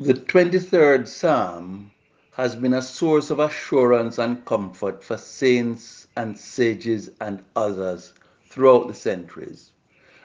The 0.00 0.14
23rd 0.14 1.08
Psalm 1.08 1.90
has 2.34 2.54
been 2.54 2.74
a 2.74 2.80
source 2.80 3.30
of 3.30 3.40
assurance 3.40 4.18
and 4.18 4.44
comfort 4.44 5.02
for 5.02 5.16
saints 5.16 6.06
and 6.16 6.38
sages 6.38 7.10
and 7.20 7.42
others 7.56 8.14
throughout 8.46 8.86
the 8.86 8.94
centuries. 8.94 9.72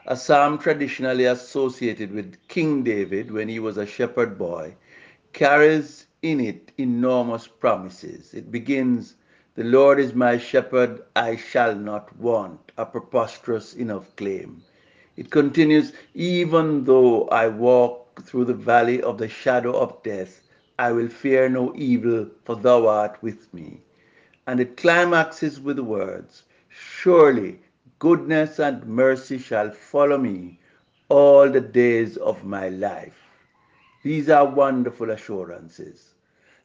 A 0.05 0.15
psalm 0.15 0.59
traditionally 0.59 1.25
associated 1.25 2.11
with 2.11 2.37
King 2.49 2.83
David 2.83 3.31
when 3.31 3.49
he 3.49 3.57
was 3.57 3.77
a 3.77 3.87
shepherd 3.87 4.37
boy 4.37 4.75
carries 5.33 6.05
in 6.21 6.39
it 6.39 6.71
enormous 6.77 7.47
promises. 7.47 8.31
It 8.35 8.51
begins, 8.51 9.15
The 9.55 9.63
Lord 9.63 9.99
is 9.99 10.13
my 10.13 10.37
shepherd, 10.37 11.01
I 11.15 11.35
shall 11.35 11.73
not 11.73 12.15
want, 12.19 12.71
a 12.77 12.85
preposterous 12.85 13.73
enough 13.73 14.15
claim. 14.17 14.61
It 15.17 15.31
continues, 15.31 15.93
Even 16.13 16.83
though 16.83 17.27
I 17.29 17.47
walk 17.47 18.02
through 18.21 18.45
the 18.45 18.53
valley 18.53 19.01
of 19.01 19.17
the 19.17 19.27
shadow 19.27 19.75
of 19.77 20.01
death, 20.03 20.41
I 20.77 20.91
will 20.91 21.09
fear 21.09 21.49
no 21.49 21.73
evil, 21.75 22.29
for 22.45 22.55
thou 22.55 22.87
art 22.87 23.17
with 23.21 23.53
me. 23.53 23.81
And 24.47 24.59
it 24.59 24.77
climaxes 24.77 25.59
with 25.59 25.77
the 25.77 25.83
words, 25.83 26.43
Surely 26.69 27.59
goodness 27.99 28.59
and 28.59 28.85
mercy 28.85 29.37
shall 29.37 29.71
follow 29.71 30.17
me 30.17 30.59
all 31.09 31.49
the 31.49 31.61
days 31.61 32.17
of 32.17 32.43
my 32.43 32.69
life. 32.69 33.29
These 34.03 34.29
are 34.29 34.45
wonderful 34.45 35.11
assurances. 35.11 36.13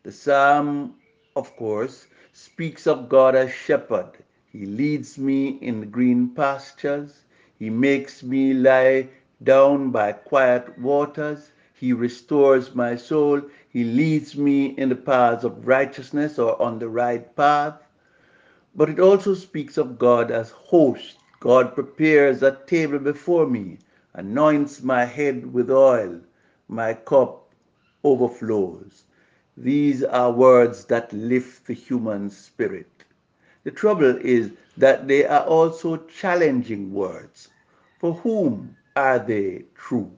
The 0.03 0.13
psalm, 0.13 0.95
of 1.37 1.55
course, 1.57 2.07
speaks 2.33 2.87
of 2.87 3.09
God 3.09 3.37
as 3.37 3.53
shepherd. 3.53 4.13
He 4.53 4.67
leads 4.67 5.19
me 5.19 5.59
in 5.61 5.91
green 5.91 6.31
pastures. 6.31 7.21
He 7.59 7.71
makes 7.71 8.23
me 8.23 8.55
lie 8.55 9.09
down 9.43 9.91
by 9.91 10.13
quiet 10.13 10.79
waters. 10.79 11.51
He 11.75 11.93
restores 11.93 12.75
my 12.75 12.97
soul. 12.97 13.43
He 13.69 13.85
leads 13.85 14.37
me 14.37 14.67
in 14.67 14.89
the 14.89 14.97
paths 14.97 15.45
of 15.45 15.67
righteousness 15.67 16.39
or 16.39 16.61
on 16.61 16.79
the 16.79 16.89
right 16.89 17.35
path. 17.37 17.75
But 18.75 18.91
it 18.91 19.01
also 19.01 19.35
speaks 19.35 19.79
of 19.79 19.99
God 19.99 20.31
as 20.31 20.51
host. 20.51 21.19
God 21.41 21.75
prepares 21.75 22.43
a 22.43 22.59
table 22.67 22.99
before 22.99 23.47
me, 23.47 23.79
anoints 24.15 24.83
my 24.83 25.05
head 25.05 25.53
with 25.53 25.71
oil, 25.71 26.21
my 26.69 26.95
cup 26.95 27.53
overflows. 28.03 29.05
These 29.57 30.03
are 30.05 30.33
words 30.33 30.85
that 30.87 31.13
lift 31.13 31.67
the 31.67 31.75
human 31.75 32.31
spirit. 32.31 33.05
The 33.65 33.71
trouble 33.71 34.17
is 34.17 34.53
that 34.77 35.07
they 35.09 35.27
are 35.27 35.45
also 35.45 35.97
challenging 36.07 36.93
words. 36.93 37.49
For 37.99 38.15
whom 38.15 38.77
are 38.99 39.21
they 39.21 39.65
true? 39.75 40.17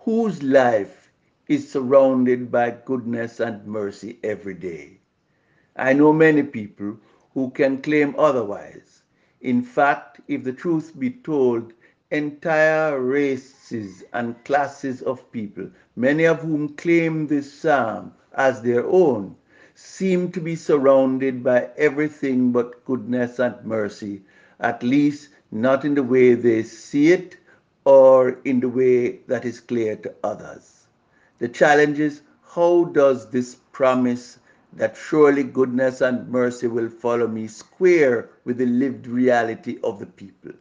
Whose 0.00 0.42
life 0.42 1.10
is 1.48 1.70
surrounded 1.72 2.50
by 2.50 2.70
goodness 2.84 3.40
and 3.40 3.66
mercy 3.66 4.18
every 4.22 4.54
day? 4.54 5.00
I 5.76 5.92
know 5.92 6.12
many 6.12 6.42
people 6.44 6.98
who 7.34 7.50
can 7.50 7.82
claim 7.82 8.14
otherwise. 8.18 9.02
In 9.40 9.62
fact, 9.62 10.20
if 10.28 10.44
the 10.44 10.52
truth 10.52 10.98
be 10.98 11.10
told, 11.10 11.72
entire 12.10 13.00
races 13.00 14.04
and 14.12 14.42
classes 14.44 15.02
of 15.02 15.30
people, 15.32 15.70
many 15.96 16.24
of 16.24 16.40
whom 16.42 16.70
claim 16.76 17.26
this 17.26 17.52
psalm 17.52 18.12
as 18.34 18.62
their 18.62 18.86
own, 18.86 19.36
seem 19.74 20.30
to 20.32 20.40
be 20.40 20.54
surrounded 20.56 21.42
by 21.42 21.70
everything 21.76 22.52
but 22.52 22.84
goodness 22.84 23.38
and 23.40 23.64
mercy, 23.64 24.22
at 24.60 24.82
least 24.82 25.30
not 25.50 25.84
in 25.84 25.94
the 25.94 26.02
way 26.02 26.34
they 26.34 26.62
see 26.62 27.12
it 27.12 27.36
or 27.84 28.38
in 28.44 28.60
the 28.60 28.68
way 28.68 29.18
that 29.26 29.44
is 29.44 29.60
clear 29.60 29.96
to 29.96 30.14
others. 30.22 30.86
The 31.38 31.48
challenge 31.48 31.98
is 31.98 32.22
how 32.54 32.84
does 32.84 33.30
this 33.30 33.56
promise 33.72 34.38
that 34.74 34.96
surely 34.96 35.42
goodness 35.42 36.00
and 36.00 36.28
mercy 36.28 36.66
will 36.66 36.88
follow 36.88 37.26
me 37.26 37.48
square 37.48 38.30
with 38.44 38.58
the 38.58 38.66
lived 38.66 39.06
reality 39.06 39.78
of 39.82 39.98
the 39.98 40.06
people? 40.06 40.52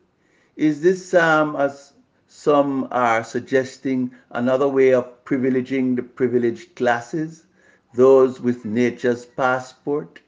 Is 0.55 0.81
this 0.81 1.09
psalm, 1.09 1.55
as 1.55 1.93
some 2.27 2.87
are 2.91 3.23
suggesting, 3.23 4.11
another 4.31 4.67
way 4.67 4.93
of 4.93 5.23
privileging 5.25 5.95
the 5.95 6.03
privileged 6.03 6.75
classes, 6.75 7.45
those 7.93 8.39
with 8.41 8.65
nature's 8.65 9.25
passport? 9.25 10.19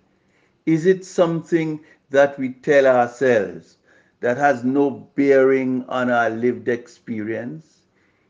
Is 0.65 0.85
it 0.85 1.05
something 1.05 1.79
that 2.09 2.37
we 2.37 2.49
tell 2.49 2.85
ourselves 2.85 3.77
that 4.23 4.37
has 4.37 4.63
no 4.63 4.89
bearing 4.89 5.83
on 5.89 6.09
our 6.09 6.29
lived 6.29 6.69
experience? 6.69 7.81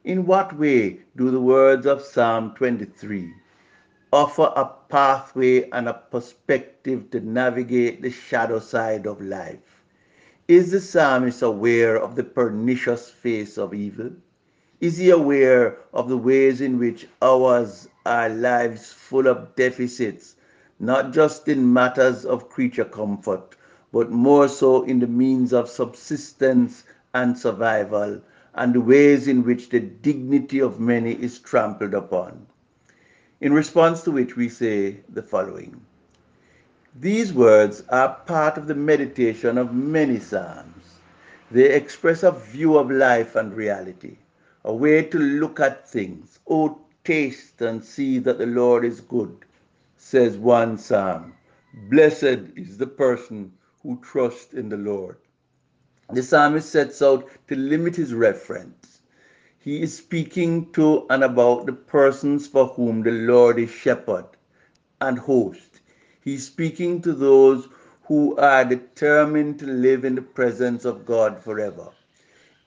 In 0.04 0.26
what 0.26 0.58
way 0.58 1.02
do 1.16 1.30
the 1.30 1.40
words 1.40 1.86
of 1.86 2.02
Psalm 2.02 2.56
23 2.56 3.32
offer 4.12 4.52
a 4.56 4.72
pathway 4.90 5.70
and 5.70 5.88
a 5.88 5.94
perspective 5.94 7.12
to 7.12 7.20
navigate 7.20 8.02
the 8.02 8.10
shadow 8.10 8.58
side 8.58 9.06
of 9.06 9.22
life? 9.22 9.84
Is 10.48 10.72
the 10.72 10.82
psalmist 10.82 11.44
aware 11.44 11.96
of 11.96 12.16
the 12.16 12.24
pernicious 12.24 13.12
face 13.12 13.60
of 13.60 13.76
evil? 13.76 14.14
Is 14.82 14.98
he 14.98 15.12
aware 15.12 15.78
of 15.94 16.10
the 16.10 16.18
ways 16.18 16.60
in 16.60 16.80
which 16.80 17.08
ours 17.22 17.88
are 18.04 18.30
lives 18.30 18.92
full 18.92 19.28
of 19.28 19.56
deficits, 19.56 20.38
not 20.80 21.14
just 21.14 21.48
in 21.48 21.72
matters 21.72 22.26
of 22.26 22.50
creature 22.50 22.84
comfort, 22.84 23.56
but 23.94 24.10
more 24.10 24.50
so 24.50 24.84
in 24.84 25.00
the 25.00 25.08
means 25.08 25.54
of 25.54 25.70
subsistence 25.70 26.84
and 27.14 27.38
survival, 27.38 28.20
and 28.56 28.74
the 28.74 28.82
ways 28.82 29.28
in 29.28 29.44
which 29.44 29.70
the 29.70 29.80
dignity 29.80 30.60
of 30.60 30.80
many 30.80 31.14
is 31.14 31.38
trampled 31.40 31.94
upon. 31.94 32.48
In 33.40 33.54
response 33.54 34.02
to 34.04 34.12
which 34.12 34.36
we 34.36 34.50
say 34.50 35.02
the 35.10 35.22
following 35.22 35.80
These 37.00 37.34
words 37.34 37.84
are 37.90 38.16
part 38.26 38.58
of 38.58 38.66
the 38.68 38.76
meditation 38.76 39.60
of 39.60 39.76
many 39.76 40.20
Psalms. 40.20 40.96
They 41.52 41.72
express 41.74 42.24
a 42.24 42.32
view 42.32 42.80
of 42.80 42.90
life 42.90 43.36
and 43.36 43.54
reality, 43.54 44.18
a 44.66 44.74
way 44.74 45.04
to 45.04 45.20
look 45.20 45.60
at 45.60 45.88
things. 45.88 46.40
Oh, 46.50 46.80
taste 47.04 47.62
and 47.62 47.84
see 47.84 48.18
that 48.20 48.40
the 48.40 48.48
Lord 48.48 48.86
is 48.86 49.02
good, 49.02 49.46
says 49.98 50.38
one 50.38 50.80
Psalm. 50.80 51.34
Blessed 51.92 52.42
is 52.56 52.78
the 52.78 52.88
person 52.88 53.52
who 53.84 54.00
trust 54.02 54.54
in 54.54 54.70
the 54.70 54.78
Lord. 54.78 55.18
The 56.12 56.24
psalmist 56.24 56.70
sets 56.70 57.02
out 57.02 57.30
to 57.48 57.56
limit 57.56 57.96
his 57.96 58.14
reference. 58.14 59.02
He 59.60 59.82
is 59.82 59.96
speaking 59.98 60.72
to 60.74 61.06
and 61.10 61.24
about 61.24 61.66
the 61.66 61.74
persons 61.74 62.48
for 62.48 62.68
whom 62.68 63.04
the 63.04 63.12
Lord 63.12 63.60
is 63.60 63.70
shepherd 63.72 64.26
and 65.02 65.20
host. 65.20 65.82
He's 66.22 66.46
speaking 66.48 67.02
to 67.04 67.14
those 67.14 67.68
who 68.04 68.36
are 68.38 68.66
determined 68.66 69.60
to 69.60 69.66
live 69.66 70.06
in 70.06 70.16
the 70.16 70.22
presence 70.22 70.86
of 70.86 71.06
God 71.06 71.42
forever. 71.44 71.90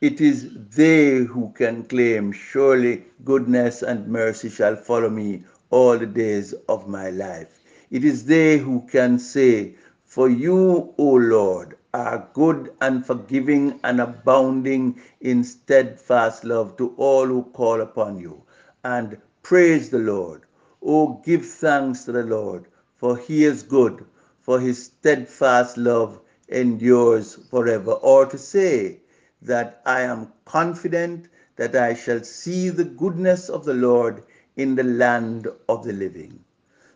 It 0.01 0.21
is 0.21 0.51
they 0.75 1.19
who 1.19 1.53
can 1.57 1.85
claim, 1.85 2.33
Surely 2.33 3.05
goodness 3.25 3.83
and 3.83 4.09
mercy 4.09 4.51
shall 4.51 4.77
follow 4.77 5.09
me 5.11 5.45
all 5.71 5.99
the 5.99 6.07
days 6.07 6.53
of 6.69 6.89
my 6.89 7.11
life. 7.11 7.63
It 7.91 8.05
is 8.05 8.25
they 8.27 8.59
who 8.59 8.87
can 8.91 9.19
say, 9.19 9.75
for 10.07 10.29
you, 10.31 10.95
O 10.99 11.15
Lord, 11.15 11.77
are 11.93 12.29
good 12.33 12.73
and 12.81 13.05
forgiving 13.05 13.81
and 13.83 14.01
abounding 14.01 15.01
in 15.21 15.43
steadfast 15.43 16.45
love 16.45 16.77
to 16.77 16.95
all 16.97 17.27
who 17.27 17.43
call 17.43 17.81
upon 17.81 18.19
you. 18.19 18.43
And 18.85 19.19
praise 19.43 19.91
the 19.91 19.99
Lord. 19.99 20.43
Oh, 20.81 21.21
give 21.25 21.45
thanks 21.45 22.05
to 22.05 22.13
the 22.13 22.23
Lord, 22.23 22.67
for 22.95 23.17
he 23.17 23.45
is 23.45 23.65
good, 23.65 24.05
for 24.41 24.61
his 24.61 24.85
steadfast 24.87 25.77
love 25.77 26.21
endures 26.49 27.35
forever. 27.51 27.93
Or 27.93 28.27
to 28.27 28.39
say 28.39 29.01
that 29.43 29.83
I 29.85 30.03
am 30.03 30.33
confident 30.45 31.29
that 31.57 31.75
I 31.75 31.95
shall 31.95 32.23
see 32.23 32.69
the 32.71 32.85
goodness 32.85 33.49
of 33.49 33.65
the 33.65 33.75
Lord 33.75 34.23
in 34.57 34.77
the 34.77 34.85
land 34.85 35.49
of 35.69 35.85
the 35.85 35.93
living. 35.93 36.45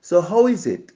So, 0.01 0.21
how 0.21 0.47
is 0.47 0.67
it 0.67 0.93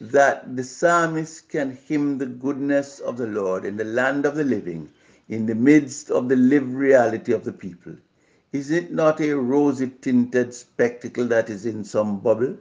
that 0.00 0.56
the 0.56 0.64
psalmist 0.64 1.48
can 1.50 1.76
hymn 1.86 2.18
the 2.18 2.26
goodness 2.26 3.00
of 3.00 3.18
the 3.18 3.26
Lord 3.26 3.64
in 3.66 3.76
the 3.76 3.84
land 3.84 4.24
of 4.24 4.34
the 4.34 4.44
living, 4.44 4.88
in 5.28 5.46
the 5.46 5.54
midst 5.54 6.10
of 6.10 6.28
the 6.28 6.36
lived 6.36 6.72
reality 6.72 7.32
of 7.32 7.44
the 7.44 7.52
people? 7.52 7.94
Is 8.52 8.70
it 8.70 8.92
not 8.92 9.20
a 9.20 9.34
rosy 9.34 9.92
tinted 10.00 10.54
spectacle 10.54 11.26
that 11.26 11.50
is 11.50 11.66
in 11.66 11.84
some 11.84 12.18
bubble? 12.20 12.56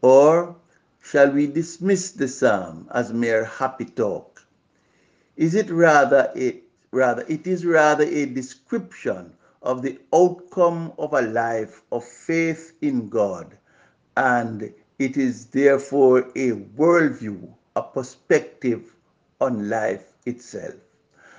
Or 0.00 0.56
shall 1.02 1.30
we 1.30 1.48
dismiss 1.48 2.12
the 2.12 2.28
psalm 2.28 2.88
as 2.94 3.12
mere 3.12 3.44
happy 3.44 3.84
talk? 3.84 4.42
Is 5.36 5.54
it 5.54 5.68
rather 5.70 6.30
it 6.34 6.62
rather 6.92 7.24
it 7.28 7.46
is 7.46 7.66
rather 7.66 8.04
a 8.04 8.26
description 8.26 9.32
of 9.62 9.82
the 9.82 9.98
outcome 10.14 10.92
of 10.98 11.12
a 11.12 11.22
life 11.22 11.82
of 11.90 12.04
faith 12.04 12.74
in 12.82 13.08
God, 13.08 13.56
and 14.16 14.72
it 15.02 15.16
is 15.16 15.46
therefore 15.46 16.18
a 16.36 16.52
worldview, 16.78 17.52
a 17.74 17.82
perspective 17.82 18.94
on 19.40 19.68
life 19.68 20.12
itself. 20.26 20.76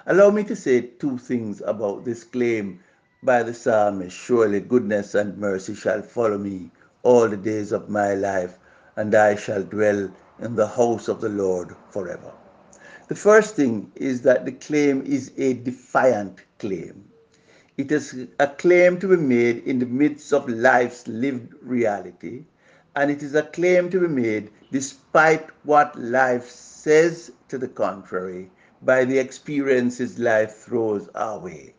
Allow 0.05 0.31
me 0.31 0.43
to 0.43 0.55
say 0.55 0.81
two 0.81 1.17
things 1.17 1.61
about 1.65 2.03
this 2.03 2.25
claim 2.25 2.81
by 3.23 3.41
the 3.41 3.53
psalmist 3.53 4.17
Surely 4.17 4.59
goodness 4.59 5.15
and 5.15 5.37
mercy 5.37 5.73
shall 5.75 6.01
follow 6.01 6.37
me 6.37 6.71
all 7.03 7.29
the 7.29 7.37
days 7.37 7.71
of 7.71 7.87
my 7.89 8.13
life, 8.13 8.59
and 8.97 9.15
I 9.15 9.35
shall 9.35 9.63
dwell 9.63 10.11
in 10.39 10.55
the 10.55 10.67
house 10.67 11.07
of 11.07 11.21
the 11.21 11.29
Lord 11.29 11.73
forever. 11.89 12.33
The 13.07 13.15
first 13.15 13.55
thing 13.55 13.93
is 13.95 14.23
that 14.23 14.43
the 14.43 14.51
claim 14.51 15.03
is 15.05 15.31
a 15.37 15.53
defiant 15.53 16.41
claim. 16.59 17.05
It 17.77 17.93
is 17.93 18.27
a 18.41 18.47
claim 18.47 18.99
to 18.99 19.07
be 19.07 19.15
made 19.15 19.59
in 19.63 19.79
the 19.79 19.85
midst 19.85 20.33
of 20.33 20.49
life's 20.49 21.07
lived 21.07 21.53
reality, 21.61 22.43
and 22.95 23.09
it 23.09 23.23
is 23.23 23.35
a 23.35 23.43
claim 23.43 23.89
to 23.89 23.99
be 23.99 24.07
made 24.07 24.51
despite 24.71 25.49
what 25.63 25.99
life 25.99 26.49
says 26.49 27.31
to 27.47 27.57
the 27.57 27.67
contrary 27.67 28.49
by 28.81 29.05
the 29.05 29.17
experiences 29.17 30.19
life 30.19 30.55
throws 30.55 31.09
our 31.15 31.39
way. 31.39 31.73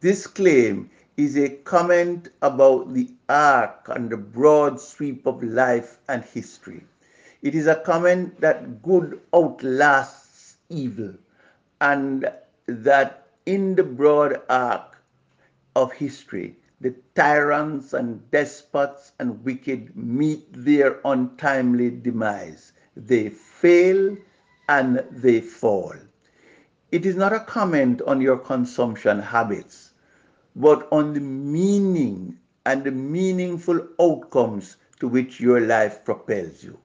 This 0.00 0.26
claim 0.26 0.90
is 1.16 1.36
a 1.36 1.48
comment 1.48 2.30
about 2.42 2.92
the 2.92 3.10
arc 3.28 3.88
and 3.88 4.10
the 4.10 4.16
broad 4.16 4.80
sweep 4.80 5.26
of 5.26 5.42
life 5.42 5.98
and 6.08 6.24
history. 6.24 6.84
It 7.42 7.54
is 7.54 7.66
a 7.66 7.76
comment 7.76 8.40
that 8.40 8.82
good 8.82 9.20
outlasts 9.34 10.56
evil 10.68 11.14
and 11.80 12.30
that 12.66 13.26
in 13.46 13.74
the 13.74 13.82
broad 13.82 14.40
arc 14.48 14.96
of 15.76 15.92
history, 15.92 16.56
the 16.82 16.94
tyrants 17.14 17.94
and 17.94 18.30
despots 18.32 19.12
and 19.20 19.44
wicked 19.44 19.96
meet 19.96 20.46
their 20.52 21.00
untimely 21.06 21.90
demise. 21.90 22.74
They 22.96 23.30
fail 23.30 24.16
and 24.68 25.04
they 25.10 25.40
fall. 25.40 25.94
It 26.92 27.06
is 27.06 27.16
not 27.16 27.32
a 27.32 27.40
comment 27.40 28.02
on 28.02 28.20
your 28.20 28.38
consumption 28.38 29.20
habits 29.20 29.92
but 30.56 30.88
on 30.92 31.14
the 31.14 31.20
meaning 31.20 32.38
and 32.66 32.84
the 32.84 32.90
meaningful 32.90 33.88
outcomes 34.00 34.76
to 35.00 35.08
which 35.08 35.40
your 35.40 35.60
life 35.60 36.04
propels 36.04 36.62
you. 36.64 36.78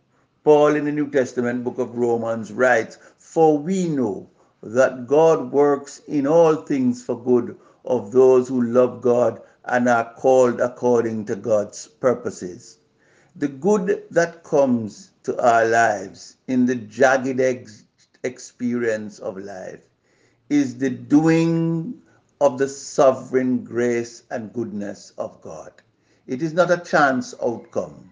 Paul 0.44 0.76
in 0.76 0.86
the 0.86 0.92
New 0.94 1.10
Testament 1.12 1.64
book 1.64 1.78
of 1.78 1.98
Romans 1.98 2.54
writes, 2.54 2.98
For 3.20 3.58
we 3.58 3.90
know 3.90 4.30
that 4.64 5.08
God 5.08 5.52
works 5.52 6.00
in 6.08 6.26
all 6.26 6.56
things 6.56 7.04
for 7.04 7.22
good 7.22 7.58
of 7.86 8.12
those 8.14 8.48
who 8.50 8.64
love 8.64 9.02
God 9.02 9.42
and 9.68 9.88
are 9.90 10.14
called 10.14 10.60
according 10.62 11.26
to 11.26 11.36
God's 11.36 11.88
purposes. 11.88 12.80
The 13.36 13.48
good 13.48 14.04
that 14.12 14.44
comes 14.44 15.12
to 15.24 15.40
our 15.44 15.66
lives 15.66 16.38
in 16.48 16.66
the 16.66 16.76
jagged 16.76 17.40
ex- 17.40 17.86
experience 18.24 19.20
of 19.20 19.38
life 19.38 19.82
is 20.50 20.78
the 20.78 20.90
doing 20.90 22.02
of 22.42 22.58
the 22.58 22.68
sovereign 22.68 23.64
grace 23.64 24.24
and 24.32 24.54
goodness 24.54 25.12
of 25.18 25.42
God. 25.42 25.72
It 26.28 26.42
is 26.42 26.54
not 26.54 26.72
a 26.72 26.78
chance 26.84 27.34
outcome. 27.44 28.12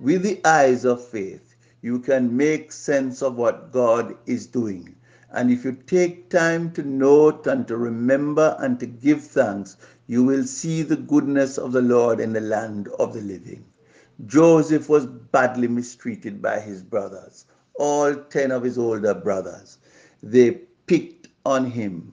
With 0.00 0.22
the 0.22 0.40
eyes 0.44 0.84
of 0.84 1.06
faith, 1.06 1.54
you 1.82 1.98
can 1.98 2.36
make 2.36 2.72
sense 2.72 3.22
of 3.22 3.36
what 3.36 3.72
God 3.72 4.16
is 4.26 4.46
doing. 4.46 4.96
And 5.30 5.50
if 5.50 5.64
you 5.64 5.72
take 5.86 6.28
time 6.28 6.72
to 6.72 6.82
note 6.82 7.46
and 7.46 7.66
to 7.68 7.76
remember 7.76 8.56
and 8.58 8.78
to 8.80 8.86
give 8.86 9.24
thanks, 9.24 9.76
you 10.12 10.22
will 10.22 10.44
see 10.44 10.82
the 10.82 10.96
goodness 10.96 11.56
of 11.56 11.72
the 11.72 11.80
Lord 11.80 12.20
in 12.20 12.34
the 12.34 12.40
land 12.40 12.88
of 12.98 13.14
the 13.14 13.22
living. 13.22 13.64
Joseph 14.26 14.86
was 14.90 15.06
badly 15.06 15.68
mistreated 15.68 16.42
by 16.42 16.60
his 16.60 16.82
brothers, 16.82 17.46
all 17.76 18.14
10 18.14 18.50
of 18.50 18.62
his 18.62 18.76
older 18.76 19.14
brothers. 19.14 19.78
They 20.22 20.50
picked 20.84 21.28
on 21.46 21.64
him 21.70 22.12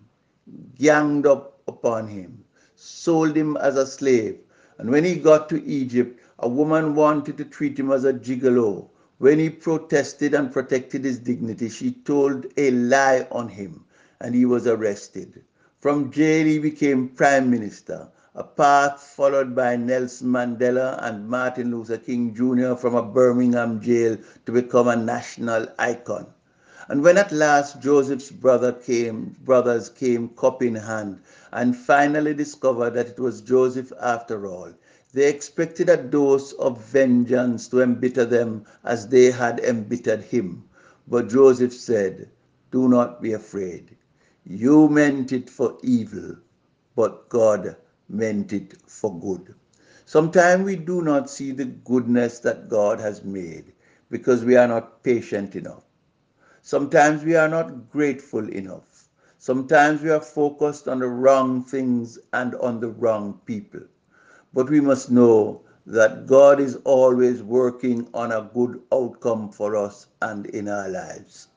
ganged 0.78 1.28
up 1.28 1.60
upon 1.68 2.08
him, 2.08 2.46
sold 2.76 3.36
him 3.36 3.58
as 3.58 3.76
a 3.76 3.86
slave. 3.86 4.40
And 4.78 4.90
when 4.90 5.04
he 5.04 5.16
got 5.16 5.50
to 5.50 5.62
Egypt, 5.66 6.22
a 6.40 6.48
woman 6.48 6.96
wanted 6.96 7.38
to 7.38 7.44
treat 7.44 7.78
him 7.78 7.92
as 7.92 8.06
a 8.06 8.14
gigolo. 8.14 8.88
When 9.18 9.40
he 9.40 9.50
protested 9.50 10.34
and 10.34 10.54
protected 10.54 11.04
his 11.04 11.20
dignity, 11.20 11.68
she 11.68 11.92
told 11.92 12.46
a 12.56 12.72
lie 12.72 13.28
on 13.30 13.50
him 13.50 13.84
and 14.22 14.34
he 14.34 14.46
was 14.46 14.68
arrested. 14.68 15.44
From 15.82 16.12
jail, 16.12 16.46
he 16.46 16.60
became 16.60 17.08
prime 17.08 17.50
minister, 17.50 18.10
a 18.36 18.44
path 18.44 19.02
followed 19.02 19.56
by 19.56 19.78
Nelson 19.78 20.28
Mandela 20.28 21.00
and 21.02 21.30
Martin 21.30 21.72
Luther 21.72 21.98
King 21.98 22.36
Jr. 22.36 22.76
from 22.76 22.96
a 22.96 23.02
Birmingham 23.02 23.80
jail 23.80 24.18
to 24.46 24.52
become 24.52 24.90
a 24.90 24.98
national 24.98 25.68
icon. 25.80 26.28
And 26.90 27.02
when 27.02 27.18
at 27.18 27.32
last 27.32 27.80
Joseph's 27.80 28.30
brother 28.30 28.74
came, 28.74 29.38
brothers 29.46 29.88
came 29.88 30.28
cup 30.36 30.62
in 30.62 30.76
hand 30.76 31.22
and 31.54 31.78
finally 31.78 32.34
discovered 32.34 32.96
that 32.96 33.08
it 33.08 33.20
was 33.20 33.40
Joseph 33.40 33.94
after 34.02 34.48
all, 34.48 34.74
they 35.14 35.30
expected 35.30 35.88
a 35.88 35.96
dose 35.96 36.52
of 36.54 36.84
vengeance 36.88 37.70
to 37.70 37.82
embitter 37.82 38.26
them 38.26 38.66
as 38.84 39.08
they 39.08 39.32
had 39.32 39.62
embittered 39.62 40.24
him. 40.24 40.66
But 41.08 41.30
Joseph 41.30 41.74
said, 41.74 42.28
Do 42.70 42.90
not 42.90 43.22
be 43.22 43.32
afraid. 43.32 43.96
You 44.46 44.90
meant 44.90 45.32
it 45.34 45.50
for 45.50 45.78
evil, 45.84 46.38
but 46.96 47.30
God 47.30 47.78
meant 48.10 48.54
it 48.54 48.76
for 48.88 49.20
good. 49.20 49.56
Sometimes 50.06 50.66
we 50.66 50.76
do 50.78 51.02
not 51.04 51.30
see 51.30 51.52
the 51.52 51.66
goodness 51.66 52.40
that 52.40 52.70
God 52.70 53.00
has 53.00 53.24
made 53.24 53.74
because 54.10 54.46
we 54.46 54.58
are 54.58 54.68
not 54.68 55.04
patient 55.04 55.56
enough. 55.56 55.84
Sometimes 56.64 57.24
we 57.24 57.36
are 57.36 57.50
not 57.50 57.92
grateful 57.92 58.50
enough. 58.50 59.10
Sometimes 59.40 60.02
we 60.02 60.12
are 60.12 60.22
focused 60.22 60.88
on 60.88 61.00
the 61.00 61.10
wrong 61.10 61.64
things 61.64 62.20
and 62.34 62.56
on 62.56 62.80
the 62.82 62.90
wrong 62.90 63.42
people. 63.46 63.82
But 64.54 64.70
we 64.72 64.82
must 64.82 65.12
know 65.12 65.62
that 65.88 66.28
God 66.28 66.60
is 66.62 66.78
always 66.86 67.44
working 67.44 68.10
on 68.16 68.32
a 68.34 68.50
good 68.54 68.82
outcome 68.94 69.52
for 69.52 69.76
us 69.76 70.08
and 70.24 70.48
in 70.48 70.70
our 70.70 70.90
lives. 70.90 71.49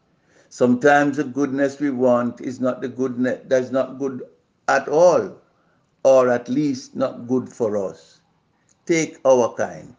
Sometimes 0.55 1.17
the 1.17 1.25
goodness 1.25 1.81
we 1.81 1.89
want 1.89 2.43
is 2.43 2.61
not 2.61 2.83
the 2.83 2.89
goodness 2.89 3.41
that's 3.47 3.71
not 3.71 3.99
good 3.99 4.23
at 4.69 4.87
all, 4.87 5.41
or 6.05 6.29
at 6.29 6.47
least 6.47 6.95
not 6.95 7.27
good 7.27 7.49
for 7.49 7.79
us. 7.79 8.21
Take 8.85 9.19
our 9.25 9.55
kind. 9.55 9.97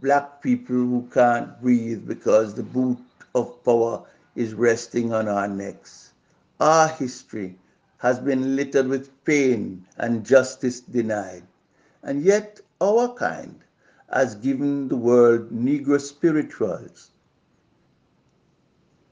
Black 0.00 0.40
people 0.40 0.74
who 0.74 1.06
can't 1.12 1.60
breathe 1.60 2.08
because 2.08 2.54
the 2.54 2.62
boot 2.62 2.96
of 3.34 3.62
power 3.62 4.02
is 4.34 4.54
resting 4.54 5.12
on 5.12 5.28
our 5.28 5.48
necks. 5.48 6.14
Our 6.60 6.88
history 6.88 7.58
has 7.98 8.18
been 8.18 8.56
littered 8.56 8.88
with 8.88 9.10
pain 9.26 9.84
and 9.98 10.24
justice 10.24 10.80
denied. 10.80 11.42
And 12.02 12.22
yet, 12.22 12.58
our 12.80 13.12
kind 13.12 13.60
has 14.10 14.34
given 14.34 14.88
the 14.88 14.96
world 14.96 15.50
Negro 15.50 16.00
spirituals. 16.00 17.10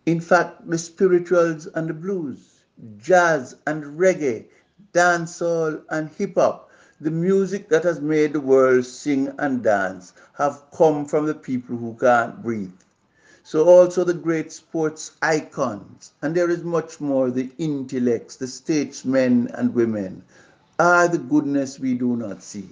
In 0.04 0.20
fact, 0.20 0.68
the 0.68 0.78
spirituals 0.78 1.66
and 1.66 1.88
the 1.88 1.94
blues, 1.94 2.64
jazz 2.98 3.54
and 3.66 3.98
reggae, 3.98 4.46
dancehall 4.92 5.82
and 5.90 6.08
hip 6.10 6.34
hop, 6.34 6.70
the 7.00 7.10
music 7.10 7.68
that 7.68 7.84
has 7.84 8.00
made 8.00 8.32
the 8.32 8.40
world 8.40 8.84
sing 8.84 9.32
and 9.38 9.62
dance, 9.62 10.12
have 10.34 10.62
come 10.72 11.04
from 11.06 11.26
the 11.26 11.34
people 11.34 11.76
who 11.76 11.94
can't 12.00 12.42
breathe. 12.42 12.72
So 13.44 13.64
also 13.68 14.04
the 14.04 14.14
great 14.14 14.52
sports 14.52 15.12
icons, 15.22 16.12
and 16.20 16.34
there 16.34 16.50
is 16.50 16.64
much 16.64 17.00
more, 17.00 17.30
the 17.30 17.50
intellects, 17.58 18.36
the 18.36 18.46
statesmen 18.48 19.48
and 19.54 19.74
women, 19.74 20.22
are 20.78 21.06
the 21.08 21.18
goodness 21.18 21.78
we 21.78 21.94
do 21.94 22.16
not 22.16 22.42
see. 22.42 22.68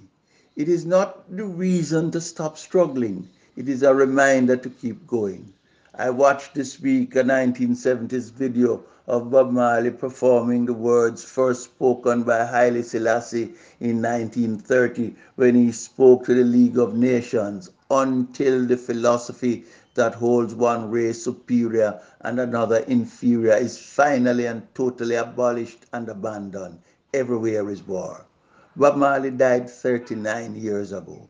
It 0.57 0.69
is 0.69 0.85
not 0.85 1.35
the 1.35 1.45
reason 1.45 2.11
to 2.11 2.21
stop 2.21 2.59
struggling. 2.59 3.29
It 3.57 3.69
is 3.69 3.83
a 3.83 3.95
reminder 3.95 4.57
to 4.57 4.69
keep 4.69 5.07
going. 5.07 5.53
I 5.97 6.09
watched 6.11 6.55
this 6.55 6.81
week 6.81 7.17
a 7.17 7.25
1970s 7.25 8.31
video 8.31 8.85
of 9.09 9.33
Bob 9.33 9.51
Marley 9.51 9.91
performing 9.91 10.65
the 10.65 10.73
words 10.73 11.25
first 11.25 11.65
spoken 11.65 12.23
by 12.23 12.45
Haile 12.47 12.85
Selassie 12.85 13.55
in 13.81 14.01
1930 14.01 15.17
when 15.35 15.57
he 15.57 15.73
spoke 15.73 16.25
to 16.27 16.35
the 16.35 16.45
League 16.45 16.79
of 16.79 16.95
Nations 16.95 17.71
until 17.91 18.67
the 18.67 18.77
philosophy 18.77 19.65
that 19.95 20.15
holds 20.15 20.55
one 20.55 20.89
race 20.89 21.25
superior 21.25 22.01
and 22.21 22.39
another 22.39 22.85
inferior 22.87 23.55
is 23.55 23.77
finally 23.77 24.47
and 24.47 24.73
totally 24.77 25.17
abolished 25.17 25.87
and 25.93 26.09
abandoned. 26.09 26.79
Everywhere 27.13 27.69
is 27.69 27.83
war. 27.83 28.27
Bob 28.77 28.97
Marley 28.97 29.33
died 29.33 29.69
39 29.69 30.55
years 30.55 30.93
ago. 30.93 31.29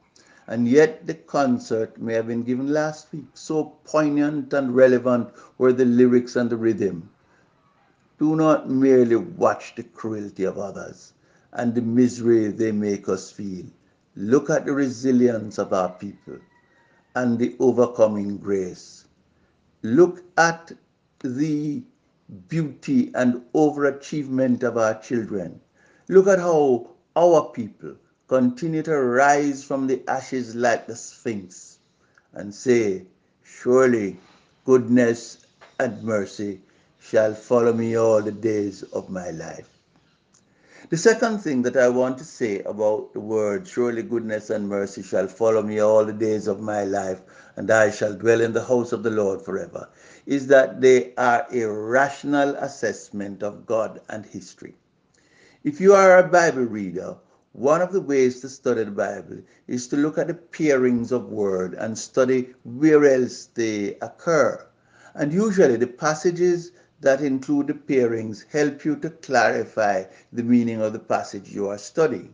And 0.50 0.66
yet 0.66 1.06
the 1.06 1.14
concert 1.14 1.96
may 2.02 2.14
have 2.14 2.26
been 2.26 2.42
given 2.42 2.72
last 2.72 3.12
week. 3.12 3.26
So 3.34 3.76
poignant 3.84 4.52
and 4.52 4.74
relevant 4.74 5.30
were 5.58 5.72
the 5.72 5.84
lyrics 5.84 6.34
and 6.34 6.50
the 6.50 6.56
rhythm. 6.56 7.08
Do 8.18 8.34
not 8.34 8.68
merely 8.68 9.14
watch 9.14 9.76
the 9.76 9.84
cruelty 9.84 10.42
of 10.42 10.58
others 10.58 11.12
and 11.52 11.72
the 11.72 11.82
misery 11.82 12.48
they 12.48 12.72
make 12.72 13.08
us 13.08 13.30
feel. 13.30 13.64
Look 14.16 14.50
at 14.50 14.66
the 14.66 14.72
resilience 14.72 15.56
of 15.58 15.72
our 15.72 15.90
people 15.90 16.38
and 17.14 17.38
the 17.38 17.54
overcoming 17.60 18.38
grace. 18.38 19.04
Look 19.82 20.24
at 20.36 20.72
the 21.20 21.80
beauty 22.48 23.12
and 23.14 23.44
overachievement 23.54 24.64
of 24.64 24.76
our 24.76 25.00
children. 25.00 25.60
Look 26.08 26.26
at 26.26 26.40
how 26.40 26.90
our 27.14 27.50
people 27.50 27.94
continue 28.30 28.80
to 28.80 28.96
rise 28.96 29.64
from 29.64 29.88
the 29.88 30.00
ashes 30.06 30.54
like 30.54 30.86
the 30.86 30.94
Sphinx 30.94 31.80
and 32.32 32.54
say, 32.54 33.04
Surely 33.42 34.18
goodness 34.64 35.46
and 35.80 36.00
mercy 36.04 36.60
shall 37.00 37.34
follow 37.34 37.72
me 37.72 37.96
all 37.96 38.22
the 38.22 38.30
days 38.30 38.84
of 38.84 39.10
my 39.10 39.30
life. 39.30 39.68
The 40.90 40.96
second 40.96 41.38
thing 41.38 41.62
that 41.62 41.76
I 41.76 41.88
want 41.88 42.18
to 42.18 42.24
say 42.24 42.60
about 42.60 43.12
the 43.14 43.18
word, 43.18 43.66
surely 43.66 44.04
goodness 44.04 44.48
and 44.48 44.68
mercy 44.68 45.02
shall 45.02 45.26
follow 45.26 45.64
me 45.64 45.80
all 45.80 46.04
the 46.04 46.12
days 46.12 46.46
of 46.46 46.60
my 46.60 46.84
life, 46.84 47.22
and 47.56 47.68
I 47.68 47.90
shall 47.90 48.14
dwell 48.14 48.40
in 48.40 48.52
the 48.52 48.64
house 48.64 48.92
of 48.92 49.02
the 49.02 49.10
Lord 49.10 49.42
forever, 49.42 49.88
is 50.26 50.46
that 50.46 50.80
they 50.80 51.14
are 51.16 51.48
a 51.52 51.64
rational 51.64 52.54
assessment 52.54 53.42
of 53.42 53.66
God 53.66 54.00
and 54.08 54.24
history. 54.24 54.76
If 55.64 55.80
you 55.80 55.94
are 55.94 56.18
a 56.18 56.28
Bible 56.28 56.62
reader, 56.62 57.16
one 57.52 57.82
of 57.82 57.92
the 57.92 58.00
ways 58.00 58.40
to 58.40 58.48
study 58.48 58.84
the 58.84 58.90
Bible 58.92 59.42
is 59.66 59.88
to 59.88 59.96
look 59.96 60.18
at 60.18 60.28
the 60.28 60.34
pairings 60.34 61.10
of 61.10 61.30
word 61.30 61.74
and 61.74 61.98
study 61.98 62.54
where 62.64 63.04
else 63.04 63.46
they 63.54 63.96
occur. 64.00 64.64
And 65.14 65.32
usually 65.32 65.76
the 65.76 65.88
passages 65.88 66.70
that 67.00 67.20
include 67.20 67.66
the 67.66 67.74
pairings 67.74 68.44
help 68.50 68.84
you 68.84 68.94
to 68.96 69.10
clarify 69.10 70.04
the 70.32 70.44
meaning 70.44 70.80
of 70.80 70.92
the 70.92 71.00
passage 71.00 71.50
you 71.50 71.68
are 71.68 71.78
studying. 71.78 72.32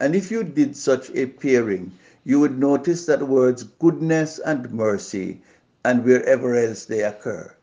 And 0.00 0.16
if 0.16 0.30
you 0.30 0.42
did 0.42 0.76
such 0.76 1.10
a 1.10 1.26
pairing, 1.26 1.92
you 2.24 2.40
would 2.40 2.58
notice 2.58 3.06
that 3.06 3.28
words 3.28 3.62
goodness 3.62 4.40
and 4.40 4.72
mercy 4.72 5.42
and 5.84 6.04
wherever 6.04 6.56
else 6.56 6.86
they 6.86 7.02
occur. 7.02 7.54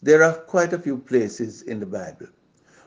There 0.00 0.22
are 0.22 0.34
quite 0.34 0.72
a 0.72 0.78
few 0.78 0.98
places 0.98 1.62
in 1.62 1.80
the 1.80 1.86
Bible. 1.86 2.28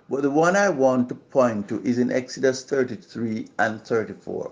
But 0.10 0.22
the 0.22 0.32
one 0.32 0.56
I 0.56 0.70
want 0.70 1.10
to 1.10 1.16
point 1.16 1.68
to 1.68 1.82
is 1.84 1.98
in 1.98 2.12
Exodus 2.12 2.64
33 2.64 3.50
and 3.60 3.82
34. 3.84 4.52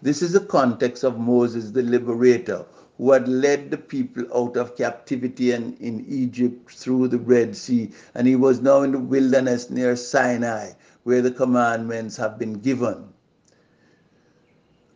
This 0.00 0.22
is 0.22 0.32
the 0.32 0.40
context 0.40 1.04
of 1.04 1.18
Moses 1.18 1.70
the 1.72 1.82
liberator 1.82 2.64
who 2.96 3.12
had 3.12 3.28
led 3.28 3.70
the 3.70 3.76
people 3.76 4.24
out 4.34 4.56
of 4.56 4.76
captivity 4.76 5.52
and 5.52 5.78
in 5.80 6.06
Egypt 6.08 6.70
through 6.70 7.08
the 7.08 7.18
Red 7.18 7.54
Sea, 7.56 7.90
and 8.14 8.26
he 8.26 8.36
was 8.36 8.60
now 8.62 8.82
in 8.82 8.92
the 8.92 8.98
wilderness 8.98 9.68
near 9.68 9.96
Sinai, 9.96 10.70
where 11.02 11.20
the 11.20 11.30
commandments 11.30 12.16
have 12.16 12.38
been 12.38 12.54
given. 12.60 13.04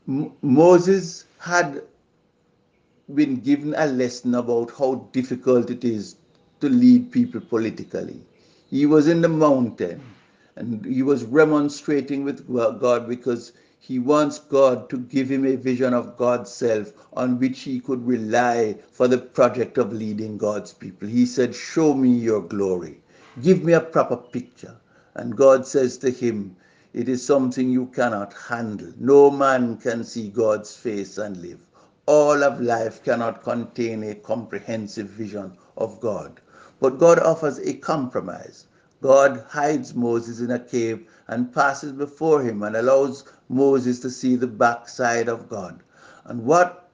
M- 0.09 0.33
Moses 0.41 1.27
had 1.39 1.83
been 3.15 3.37
given 3.41 3.75
a 3.77 3.87
lesson 3.87 4.35
about 4.37 4.71
how 4.71 5.09
difficult 5.13 5.71
it 5.71 5.85
is 5.85 6.17
to 6.61 6.69
lead 6.69 7.11
people 7.13 7.41
politically. 7.41 8.23
He 8.71 8.85
was 8.85 9.09
in 9.09 9.23
the 9.23 9.29
mountain 9.29 10.03
and 10.55 10.85
he 10.85 11.03
was 11.03 11.25
remonstrating 11.25 12.25
with 12.25 12.47
God 12.81 13.09
because 13.09 13.53
he 13.81 13.99
wants 13.99 14.41
God 14.41 14.91
to 14.91 14.99
give 14.99 15.31
him 15.31 15.47
a 15.47 15.57
vision 15.57 15.95
of 15.95 16.19
God's 16.19 16.53
self 16.53 16.93
on 17.15 17.39
which 17.39 17.61
he 17.61 17.81
could 17.81 18.07
rely 18.07 18.77
for 18.93 19.09
the 19.09 19.17
project 19.17 19.79
of 19.79 19.93
leading 19.93 20.37
God's 20.37 20.73
people. 20.75 21.09
He 21.09 21.25
said, 21.25 21.55
Show 21.55 21.95
me 21.95 22.11
your 22.11 22.43
glory. 22.43 23.01
Give 23.41 23.65
me 23.65 23.73
a 23.73 23.81
proper 23.81 24.17
picture. 24.17 24.77
And 25.15 25.37
God 25.37 25.67
says 25.67 25.97
to 25.99 26.11
him, 26.11 26.55
It 26.93 27.09
is 27.09 27.25
something 27.25 27.71
you 27.71 27.87
cannot 27.87 28.35
handle. 28.35 28.93
No 28.99 29.31
man 29.31 29.79
can 29.79 30.05
see 30.05 30.29
God's 30.29 30.77
face 30.77 31.17
and 31.17 31.37
live. 31.39 31.61
All 32.05 32.43
of 32.45 32.61
life 32.61 33.03
cannot 33.03 33.43
contain 33.45 34.03
a 34.03 34.15
comprehensive 34.15 35.09
vision 35.09 35.57
of 35.77 36.01
God. 36.01 36.41
But 36.81 36.99
God 36.99 37.19
offers 37.19 37.59
a 37.59 37.75
compromise. 37.75 38.67
God 39.01 39.45
hides 39.49 39.95
Moses 39.95 40.41
in 40.41 40.51
a 40.51 40.59
cave 40.59 41.09
and 41.29 41.53
passes 41.53 41.93
before 41.93 42.43
him 42.43 42.63
and 42.63 42.77
allows 42.77 43.25
Moses 43.49 44.01
to 44.01 44.11
see 44.11 44.37
the 44.37 44.47
backside 44.47 45.29
of 45.29 45.49
God. 45.49 45.83
And 46.25 46.45
what 46.45 46.91